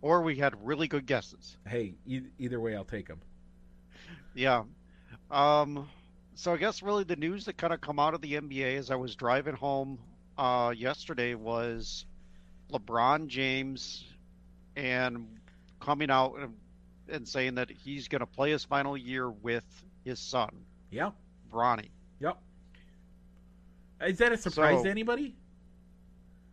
[0.00, 1.56] Or we had really good guesses.
[1.66, 3.20] Hey, e- either way, I'll take them.
[4.34, 4.64] Yeah.
[5.30, 5.88] Um.
[6.34, 8.90] So I guess really the news that kind of come out of the NBA as
[8.90, 9.98] I was driving home
[10.38, 12.06] uh, yesterday was
[12.72, 14.04] LeBron James
[14.74, 15.28] and
[15.78, 16.54] coming out and,
[17.10, 19.64] and saying that he's going to play his final year with
[20.04, 21.10] his son, Yeah.
[21.52, 21.90] Bronny.
[22.20, 22.38] Yep.
[24.06, 25.34] Is that a surprise So- to anybody?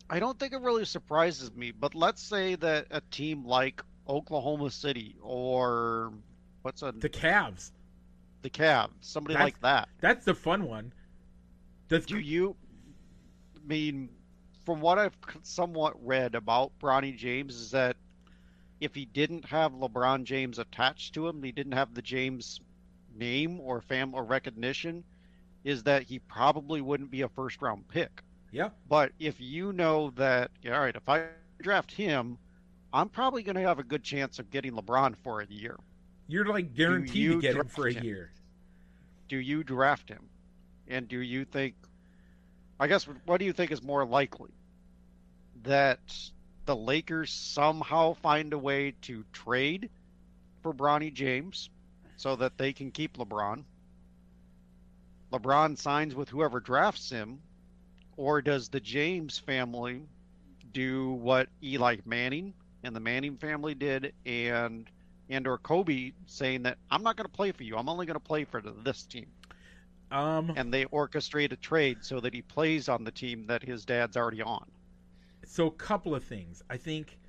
[0.10, 4.72] I don't think it really surprises me, but let's say that a team like Oklahoma
[4.72, 6.12] City or
[6.64, 7.72] what's a, The Cavs.
[8.42, 9.90] the Cavs, somebody That's- like that.
[10.00, 10.92] That's the fun one.
[11.90, 12.56] Does Do you
[13.64, 14.10] mean
[14.66, 17.96] from what I've somewhat read about Bronny James is that
[18.80, 22.62] if he didn't have LeBron James attached to him, he didn't have the James
[23.16, 25.04] name or fam or recognition,
[25.70, 28.24] is that he probably wouldn't be a first round pick.
[28.52, 28.70] Yeah.
[28.88, 31.28] But if you know that, yeah, all right, if I
[31.62, 32.40] draft him,
[32.92, 35.78] I'm probably going to have a good chance of getting LeBron for a year.
[36.28, 38.04] You're like guaranteed to get him for a him?
[38.04, 38.32] year.
[39.28, 40.28] Do you draft him?
[40.88, 41.76] And do you think,
[42.80, 44.50] I guess, what do you think is more likely?
[45.64, 46.00] That
[46.66, 49.92] the Lakers somehow find a way to trade
[50.64, 51.70] for Bronny James
[52.18, 53.64] so that they can keep LeBron?
[55.32, 57.40] LeBron signs with whoever drafts him,
[58.18, 60.02] or does the James family
[60.72, 62.54] do what Eli Manning
[62.84, 64.90] and the Manning family did and
[65.30, 67.78] and or Kobe saying that I'm not going to play for you.
[67.78, 69.28] I'm only going to play for this team.
[70.12, 73.86] Um, And they orchestrate a trade so that he plays on the team that his
[73.86, 74.66] dad's already on.
[75.46, 76.64] so a couple of things.
[76.70, 77.20] I think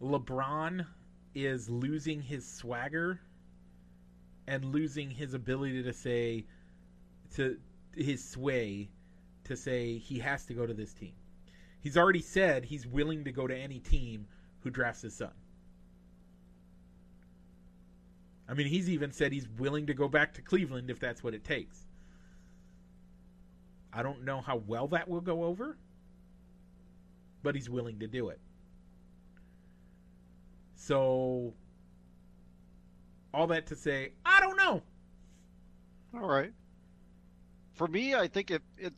[0.00, 0.86] LeBron
[1.34, 3.20] is losing his swagger
[4.46, 6.46] and losing his ability to say
[7.36, 7.58] to
[7.94, 8.88] his sway
[9.44, 11.12] to say he has to go to this team.
[11.80, 14.26] He's already said he's willing to go to any team
[14.60, 15.32] who drafts his son.
[18.48, 21.34] I mean, he's even said he's willing to go back to Cleveland if that's what
[21.34, 21.86] it takes.
[23.92, 25.76] I don't know how well that will go over,
[27.42, 28.40] but he's willing to do it.
[30.74, 31.54] So,
[33.32, 34.82] all that to say, I don't know.
[36.14, 36.52] All right.
[37.80, 38.92] For me, I think it, it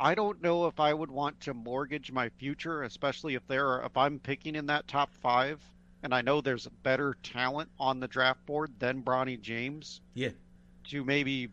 [0.00, 3.84] I don't know if I would want to mortgage my future, especially if there are
[3.84, 5.60] if I'm picking in that top five,
[6.02, 10.00] and I know there's better talent on the draft board than Bronny James.
[10.14, 10.30] Yeah.
[10.88, 11.50] To maybe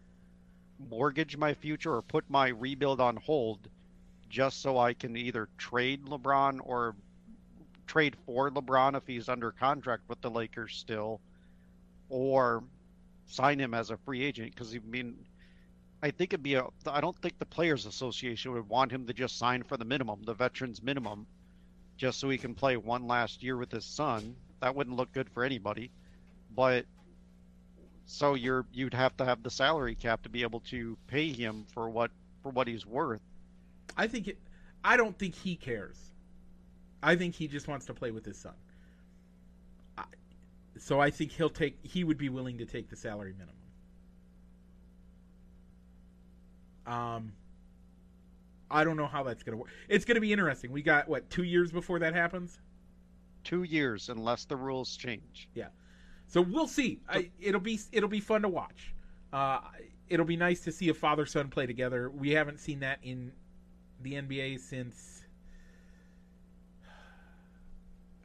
[0.90, 3.60] mortgage my future or put my rebuild on hold,
[4.28, 6.96] just so I can either trade LeBron or
[7.86, 11.22] trade for LeBron if he's under contract with the Lakers still,
[12.10, 12.64] or
[13.28, 15.16] sign him as a free agent because I mean,
[16.02, 16.66] I think it'd be a.
[16.88, 20.22] I don't think the Players Association would want him to just sign for the minimum,
[20.24, 21.28] the veterans minimum,
[21.98, 24.36] just so he can play one last year with his son.
[24.62, 25.92] That wouldn't look good for anybody.
[26.56, 26.86] But
[28.06, 31.66] so you're you'd have to have the salary cap to be able to pay him
[31.74, 33.22] for what for what he's worth.
[33.98, 34.38] I think it.
[34.84, 35.98] I don't think he cares.
[37.04, 38.54] I think he just wants to play with his son.
[39.98, 40.04] I,
[40.78, 41.78] so I think he'll take.
[41.84, 43.56] He would be willing to take the salary minimum.
[46.90, 47.34] Um,
[48.72, 49.70] I don't know how that's gonna work.
[49.88, 50.72] It's gonna be interesting.
[50.72, 52.60] We got what two years before that happens.
[53.44, 55.48] Two years unless the rules change.
[55.54, 55.68] Yeah,
[56.28, 57.00] so we'll see.
[57.08, 58.94] I, it'll be it'll be fun to watch.
[59.32, 59.60] Uh,
[60.08, 62.10] it'll be nice to see a father son play together.
[62.10, 63.32] We haven't seen that in
[64.02, 65.24] the NBA since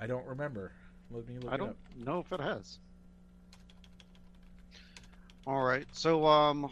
[0.01, 0.73] I don't remember.
[1.11, 2.79] Let me look I it don't know if it has.
[5.47, 6.71] All right, so um,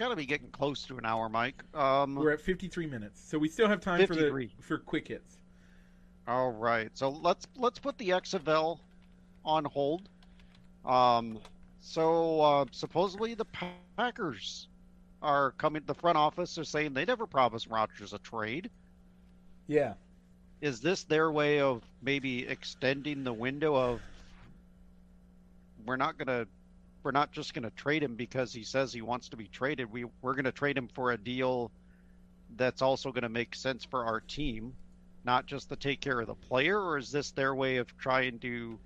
[0.00, 1.62] gotta be getting close to an hour, Mike.
[1.74, 5.36] Um, We're at 53 minutes, so we still have time for the for quick hits.
[6.26, 8.78] All right, so let's let's put the XFL
[9.44, 10.08] on hold.
[10.86, 11.38] Um,
[11.80, 13.44] so uh, supposedly the
[13.98, 14.68] Packers
[15.20, 15.82] are coming.
[15.84, 18.70] The front office are saying they never promised Rodgers a trade.
[19.66, 19.94] Yeah.
[20.62, 24.00] Is this their way of maybe extending the window of
[25.84, 26.46] we're not gonna
[27.02, 29.90] we're not just gonna trade him because he says he wants to be traded.
[29.90, 31.70] We we're gonna trade him for a deal
[32.56, 34.74] that's also gonna make sense for our team,
[35.24, 38.38] not just to take care of the player, or is this their way of trying
[38.40, 38.78] to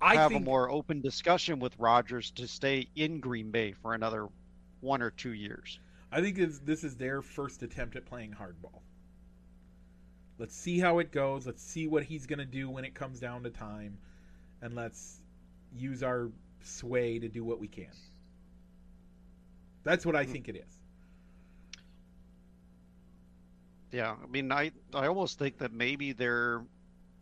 [0.00, 3.94] I have think a more open discussion with Rodgers to stay in Green Bay for
[3.94, 4.28] another
[4.80, 5.78] one or two years?
[6.10, 8.80] I think this is their first attempt at playing hardball.
[10.38, 11.46] Let's see how it goes.
[11.46, 13.98] Let's see what he's going to do when it comes down to time.
[14.62, 15.19] And let's
[15.76, 16.30] use our
[16.62, 17.90] sway to do what we can.
[19.82, 20.32] That's what I hmm.
[20.32, 20.78] think it is.
[23.92, 26.62] Yeah, I mean, I I almost think that maybe they're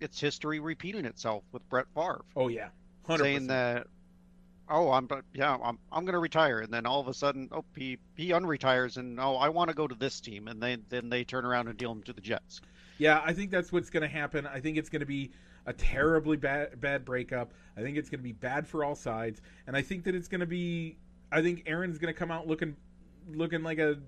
[0.01, 2.25] it's history repeating itself with Brett Favre.
[2.37, 2.69] Oh, yeah.
[3.09, 3.19] 100%.
[3.19, 3.87] saying that
[4.71, 7.49] oh i'm but yeah i'm i'm going to retire and then all of a sudden
[7.53, 10.85] oh he he unretires and oh i want to go to this team and then
[10.91, 12.61] then they turn around and deal him to the jets
[12.99, 14.47] Yeah, I think that's what's going to happen.
[14.47, 15.31] I think it's going to be
[15.69, 17.53] a terribly bad bad breakup.
[17.77, 20.27] I think it's going to be bad for all sides, and I think that it's
[20.27, 20.97] going to be.
[21.31, 22.75] I think Aaron's going to come out looking
[23.31, 23.99] looking like a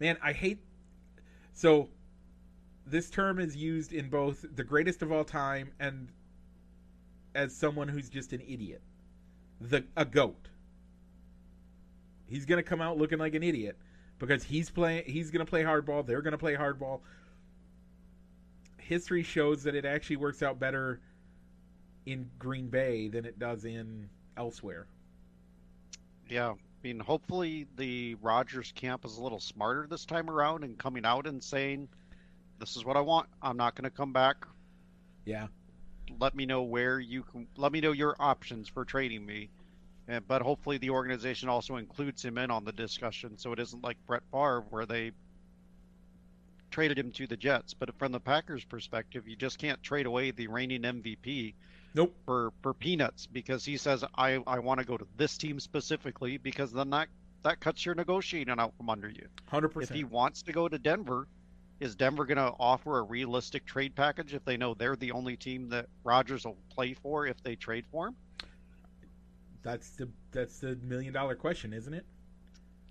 [0.00, 0.16] man.
[0.22, 0.58] I hate
[1.52, 1.90] so.
[2.86, 6.08] This term is used in both the greatest of all time and
[7.34, 8.80] as someone who's just an idiot.
[9.60, 10.48] The a goat.
[12.26, 13.76] He's going to come out looking like an idiot
[14.18, 15.04] because he's playing.
[15.06, 16.06] He's going to play hardball.
[16.06, 17.00] They're going to play hardball.
[18.88, 21.00] History shows that it actually works out better
[22.06, 24.08] in Green Bay than it does in
[24.38, 24.88] elsewhere.
[26.28, 30.78] Yeah, I mean, hopefully the Rodgers camp is a little smarter this time around and
[30.78, 31.88] coming out and saying,
[32.58, 33.28] "This is what I want.
[33.42, 34.46] I'm not going to come back.
[35.26, 35.48] Yeah,
[36.18, 37.46] Let me know where you can.
[37.56, 39.50] Let me know your options for trading me."
[40.08, 43.82] And, but hopefully the organization also includes him in on the discussion, so it isn't
[43.84, 45.12] like Brett Favre where they
[46.70, 47.74] traded him to the Jets.
[47.74, 51.54] But from the Packers' perspective, you just can't trade away the reigning MVP
[51.94, 52.14] nope.
[52.24, 56.38] for for peanuts because he says I I want to go to this team specifically
[56.38, 57.08] because then that
[57.42, 59.26] that cuts your negotiating out from under you.
[59.46, 59.90] Hundred percent.
[59.90, 61.28] If he wants to go to Denver,
[61.80, 65.36] is Denver going to offer a realistic trade package if they know they're the only
[65.36, 68.16] team that Rodgers will play for if they trade for him?
[69.62, 72.04] That's the that's the million dollar question, isn't it?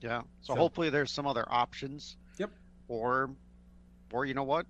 [0.02, 0.22] Yeah.
[0.42, 2.18] So, So- hopefully there's some other options.
[2.38, 2.52] Yep.
[2.88, 3.32] Or
[4.12, 4.66] or you know what?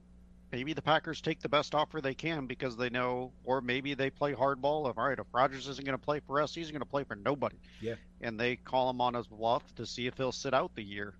[0.52, 4.10] Maybe the Packers take the best offer they can because they know or maybe they
[4.10, 6.82] play hardball of all right, if Rodgers isn't going to play for us, he's going
[6.82, 7.58] to play for nobody.
[7.82, 7.96] Yeah.
[8.22, 11.16] And they call him on his bluff to see if he'll sit out the year.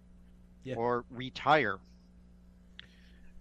[0.64, 0.76] Yeah.
[0.76, 1.78] Or retire.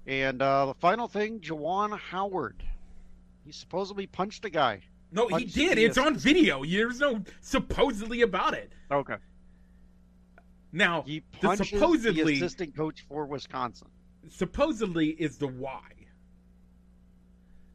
[0.06, 2.62] And uh, the final thing, Juwan Howard.
[3.44, 4.82] He supposedly punched a guy.
[5.12, 5.78] No, he did.
[5.78, 6.64] It's on video.
[6.64, 8.72] There's no supposedly about it.
[8.90, 9.16] Okay.
[10.72, 13.88] Now, He the punches supposedly the assistant coach for Wisconsin.
[14.28, 15.82] Supposedly is the why.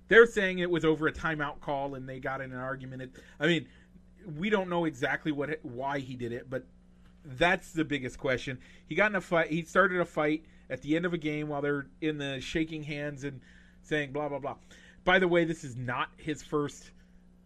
[0.08, 3.02] They're saying it was over a timeout call and they got in an argument.
[3.02, 3.68] It, I mean,
[4.38, 6.66] we don't know exactly what why he did it, but
[7.24, 8.60] that's the biggest question.
[8.88, 9.50] He got in a fight.
[9.50, 12.84] He started a fight at the end of a game while they're in the shaking
[12.84, 13.42] hands and
[13.84, 14.56] saying blah blah blah.
[15.04, 16.92] By the way, this is not his first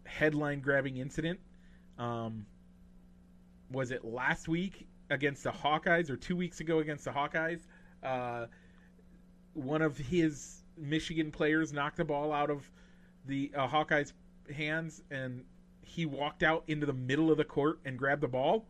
[0.04, 1.40] headline grabbing incident.
[1.98, 2.46] Um,
[3.70, 7.60] was it last week against the Hawkeyes or two weeks ago against the Hawkeyes?
[8.02, 8.46] Uh,
[9.56, 12.70] one of his Michigan players knocked the ball out of
[13.26, 14.12] the uh, Hawkeyes'
[14.54, 15.44] hands, and
[15.82, 18.66] he walked out into the middle of the court and grabbed the ball.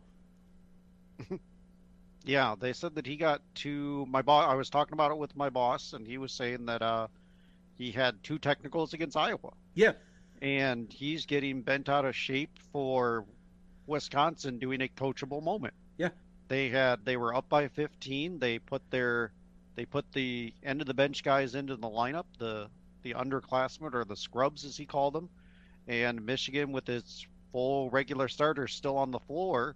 [2.25, 4.05] Yeah, they said that he got two.
[4.09, 6.81] My boss, I was talking about it with my boss, and he was saying that
[6.81, 7.07] uh,
[7.77, 9.93] he had two technicals against Iowa, Yeah,
[10.41, 13.23] and he's getting bent out of shape for
[13.85, 15.73] Wisconsin doing a coachable moment.
[15.97, 16.09] Yeah.
[16.49, 18.39] they had they were up by 15.
[18.39, 19.31] They put their
[19.77, 22.67] they put the end of the bench guys into the lineup, the
[23.03, 25.29] the underclassmen or the scrubs as he called them,
[25.87, 29.75] and Michigan with its full regular starters still on the floor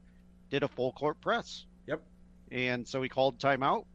[0.50, 1.66] did a full court press.
[1.88, 2.02] Yep.
[2.52, 3.86] And so he called timeout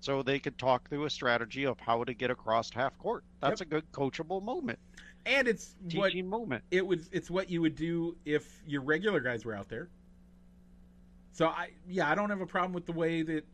[0.00, 3.24] so they could talk through a strategy of how to get across half court.
[3.40, 4.78] That's a good coachable moment,
[5.24, 6.62] and it's what moment.
[6.70, 7.08] it was.
[7.10, 9.88] It's what you would do if your regular guys were out there.
[11.32, 13.44] So I, yeah, I don't have a problem with the way that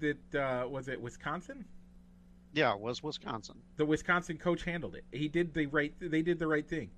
[0.00, 1.64] that uh, was it Wisconsin.
[2.52, 3.56] Yeah, it was Wisconsin.
[3.76, 5.04] the Wisconsin coach handled it.
[5.12, 5.92] He did the right.
[6.00, 6.90] They did the right thing.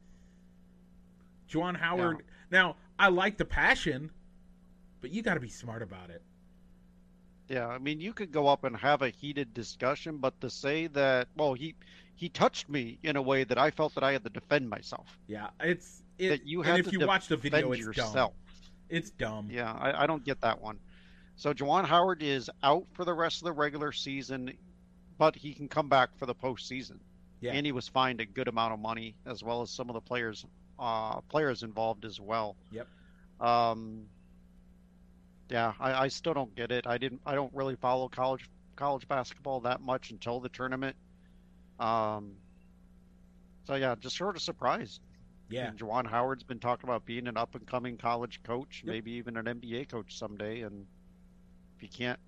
[1.51, 2.23] Juwan Howard.
[2.51, 4.11] Now I like the passion,
[5.01, 6.23] but you got to be smart about it.
[7.49, 10.87] Yeah, I mean, you could go up and have a heated discussion, but to say
[10.89, 11.75] that, well, he
[12.15, 15.19] he touched me in a way that I felt that I had to defend myself.
[15.27, 16.29] Yeah, it's it.
[16.29, 18.15] that you and if to you watch the video, it's yourself.
[18.15, 18.31] dumb.
[18.89, 19.49] It's dumb.
[19.51, 20.79] Yeah, I, I don't get that one.
[21.41, 24.53] So Juwan Howard is out for the rest of the regular season,
[25.17, 26.99] but he can come back for the postseason.
[27.41, 27.53] Yeah.
[27.53, 30.03] And he was fined a good amount of money, as well as some of the
[30.03, 30.45] players,
[30.79, 32.57] uh, players involved as well.
[32.73, 32.87] Yep.
[33.41, 34.05] Um.
[35.49, 36.87] Yeah, I, I still don't get it.
[36.87, 37.23] I didn't.
[37.25, 40.95] I don't really follow college college basketball that much until the tournament.
[41.79, 42.33] Um.
[43.65, 45.01] So yeah, just sort of surprised.
[45.49, 48.93] Yeah, And Juwan Howard's been talking about being an up and coming college coach, Yep.
[48.93, 50.61] maybe even an NBA coach someday.
[50.61, 50.85] And
[51.81, 52.21] if he can't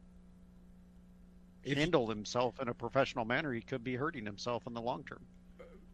[1.62, 5.04] If- handle himself in a professional manner, he could be hurting himself in the long
[5.04, 5.24] term.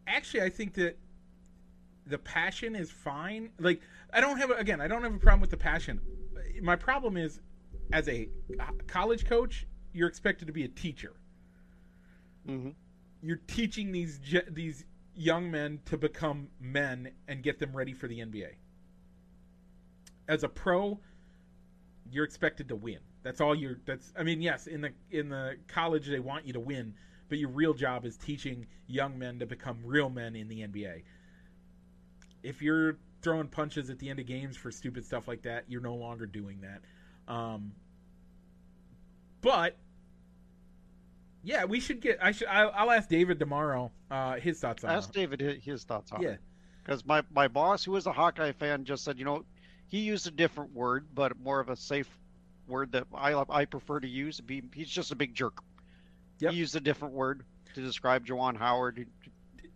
[0.07, 0.97] actually, I think that
[2.07, 3.51] the passion is fine.
[3.59, 3.81] Like
[4.11, 5.99] I don't have again, I don't have a problem with the passion.
[6.63, 7.39] My problem is,
[7.93, 8.27] as a
[8.87, 11.13] college coach, you're expected to be a teacher.
[12.47, 12.69] Mm-hmm.
[13.21, 18.19] you're teaching these these young men to become men and get them ready for the
[18.21, 18.55] NBA.
[20.27, 20.99] As a pro,
[22.09, 22.99] you're expected to win.
[23.23, 26.53] That's all you're that's I mean, yes, in the in the college they want you
[26.53, 26.93] to win,
[27.27, 31.03] but your real job is teaching young men to become real men in the NBA.
[32.43, 35.81] If you're throwing punches at the end of games for stupid stuff like that, you're
[35.81, 36.81] no longer doing that.
[37.31, 37.73] Um,
[39.41, 39.75] but
[41.43, 42.19] yeah, we should get.
[42.21, 42.47] I should.
[42.47, 43.91] I'll, I'll ask David tomorrow.
[44.11, 44.93] Uh, his thoughts on it.
[44.93, 45.13] Ask it.
[45.13, 46.39] David his thoughts on Yeah, it.
[46.83, 49.45] Because my, my boss, who is a Hawkeye fan, just said, you know,
[49.87, 52.09] he used a different word, but more of a safe
[52.69, 54.39] word that I I prefer to use.
[54.39, 55.61] Be, he's just a big jerk.
[56.39, 56.51] Yep.
[56.53, 57.43] He used a different word
[57.75, 59.05] to describe Juwan Howard,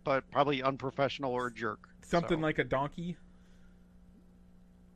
[0.04, 1.88] but probably unprofessional or a jerk.
[2.02, 3.16] Something So, like a donkey.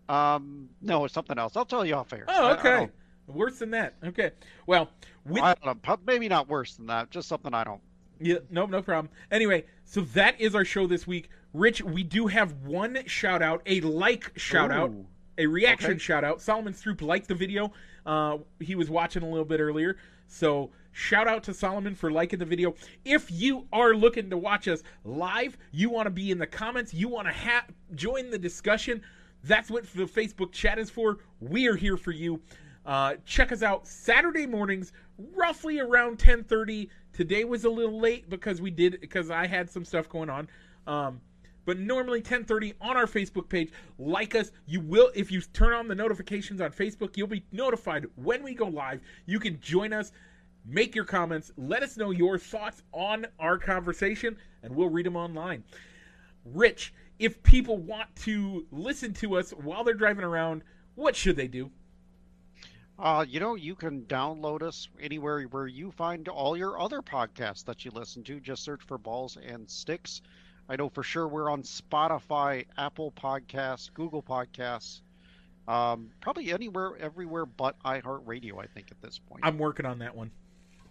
[0.08, 1.56] um, no, it's something else.
[1.56, 2.24] I'll tell you off air.
[2.28, 2.92] Oh, I- I okay.
[3.26, 3.94] Worse than that.
[4.02, 4.30] Okay.
[4.66, 4.88] Well,
[5.26, 7.10] with I don't know, maybe not worse than that.
[7.10, 7.82] Just something I don't.
[8.20, 9.12] Yeah, no, no problem.
[9.30, 11.28] Anyway, so that is our show this week.
[11.52, 15.06] Rich, we do have one shout out, a like shout out, Ooh.
[15.38, 15.98] A reaction Okay.
[15.98, 16.42] shout out.
[16.42, 17.72] Solomon Stroop liked the video.
[18.04, 19.96] Uh, he was watching a little bit earlier.
[20.26, 22.74] So shout out to Solomon for liking the video.
[23.04, 26.92] If you are looking to watch us live, you want to be in the comments,
[26.92, 27.64] you want to ha-
[27.94, 29.00] join the discussion,
[29.44, 31.18] that's what the Facebook chat is for.
[31.40, 32.40] We are here for you.
[32.84, 34.92] Uh, check us out Saturday mornings,
[35.34, 36.88] roughly around 10:30.
[37.12, 40.48] Today was a little late because we did because I had some stuff going on.
[40.86, 41.20] Um,
[41.68, 43.70] but normally 10:30 on our Facebook page.
[43.98, 48.06] Like us, you will if you turn on the notifications on Facebook, you'll be notified
[48.14, 49.02] when we go live.
[49.26, 50.12] You can join us,
[50.64, 55.14] make your comments, let us know your thoughts on our conversation, and we'll read them
[55.14, 55.62] online.
[56.46, 60.62] Rich, if people want to listen to us while they're driving around,
[60.94, 61.70] what should they do?
[62.98, 67.64] Uh, you know, you can download us anywhere where you find all your other podcasts
[67.66, 68.40] that you listen to.
[68.40, 70.22] Just search for Balls and Sticks.
[70.68, 75.00] I know for sure we're on Spotify, Apple Podcasts, Google Podcasts,
[75.66, 78.62] um, probably anywhere, everywhere but iHeartRadio.
[78.62, 79.42] I think at this point.
[79.44, 80.30] I'm working on that one.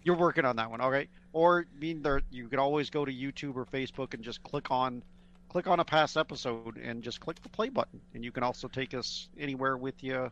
[0.04, 1.08] You're working on that one, okay?
[1.32, 4.70] Or I mean, there you can always go to YouTube or Facebook and just click
[4.70, 5.02] on,
[5.48, 8.68] click on a past episode and just click the play button, and you can also
[8.68, 10.30] take us anywhere with you,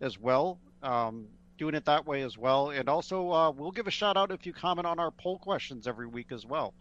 [0.00, 0.58] as well.
[0.82, 1.26] Um,
[1.58, 4.44] doing it that way as well, and also uh, we'll give a shout out if
[4.44, 6.74] you comment on our poll questions every week as well.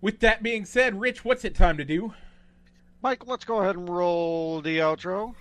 [0.00, 2.14] With that being said, Rich, what's it time to do?
[3.02, 5.34] Mike, let's go ahead and roll the outro.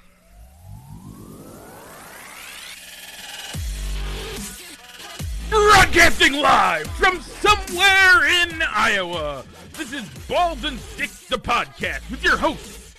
[5.49, 9.45] Broadcasting live from somewhere in Iowa.
[9.74, 12.95] This is Balls and Sticks, the podcast with your hosts,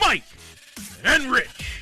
[0.00, 0.24] Mike
[1.04, 1.73] and Rich.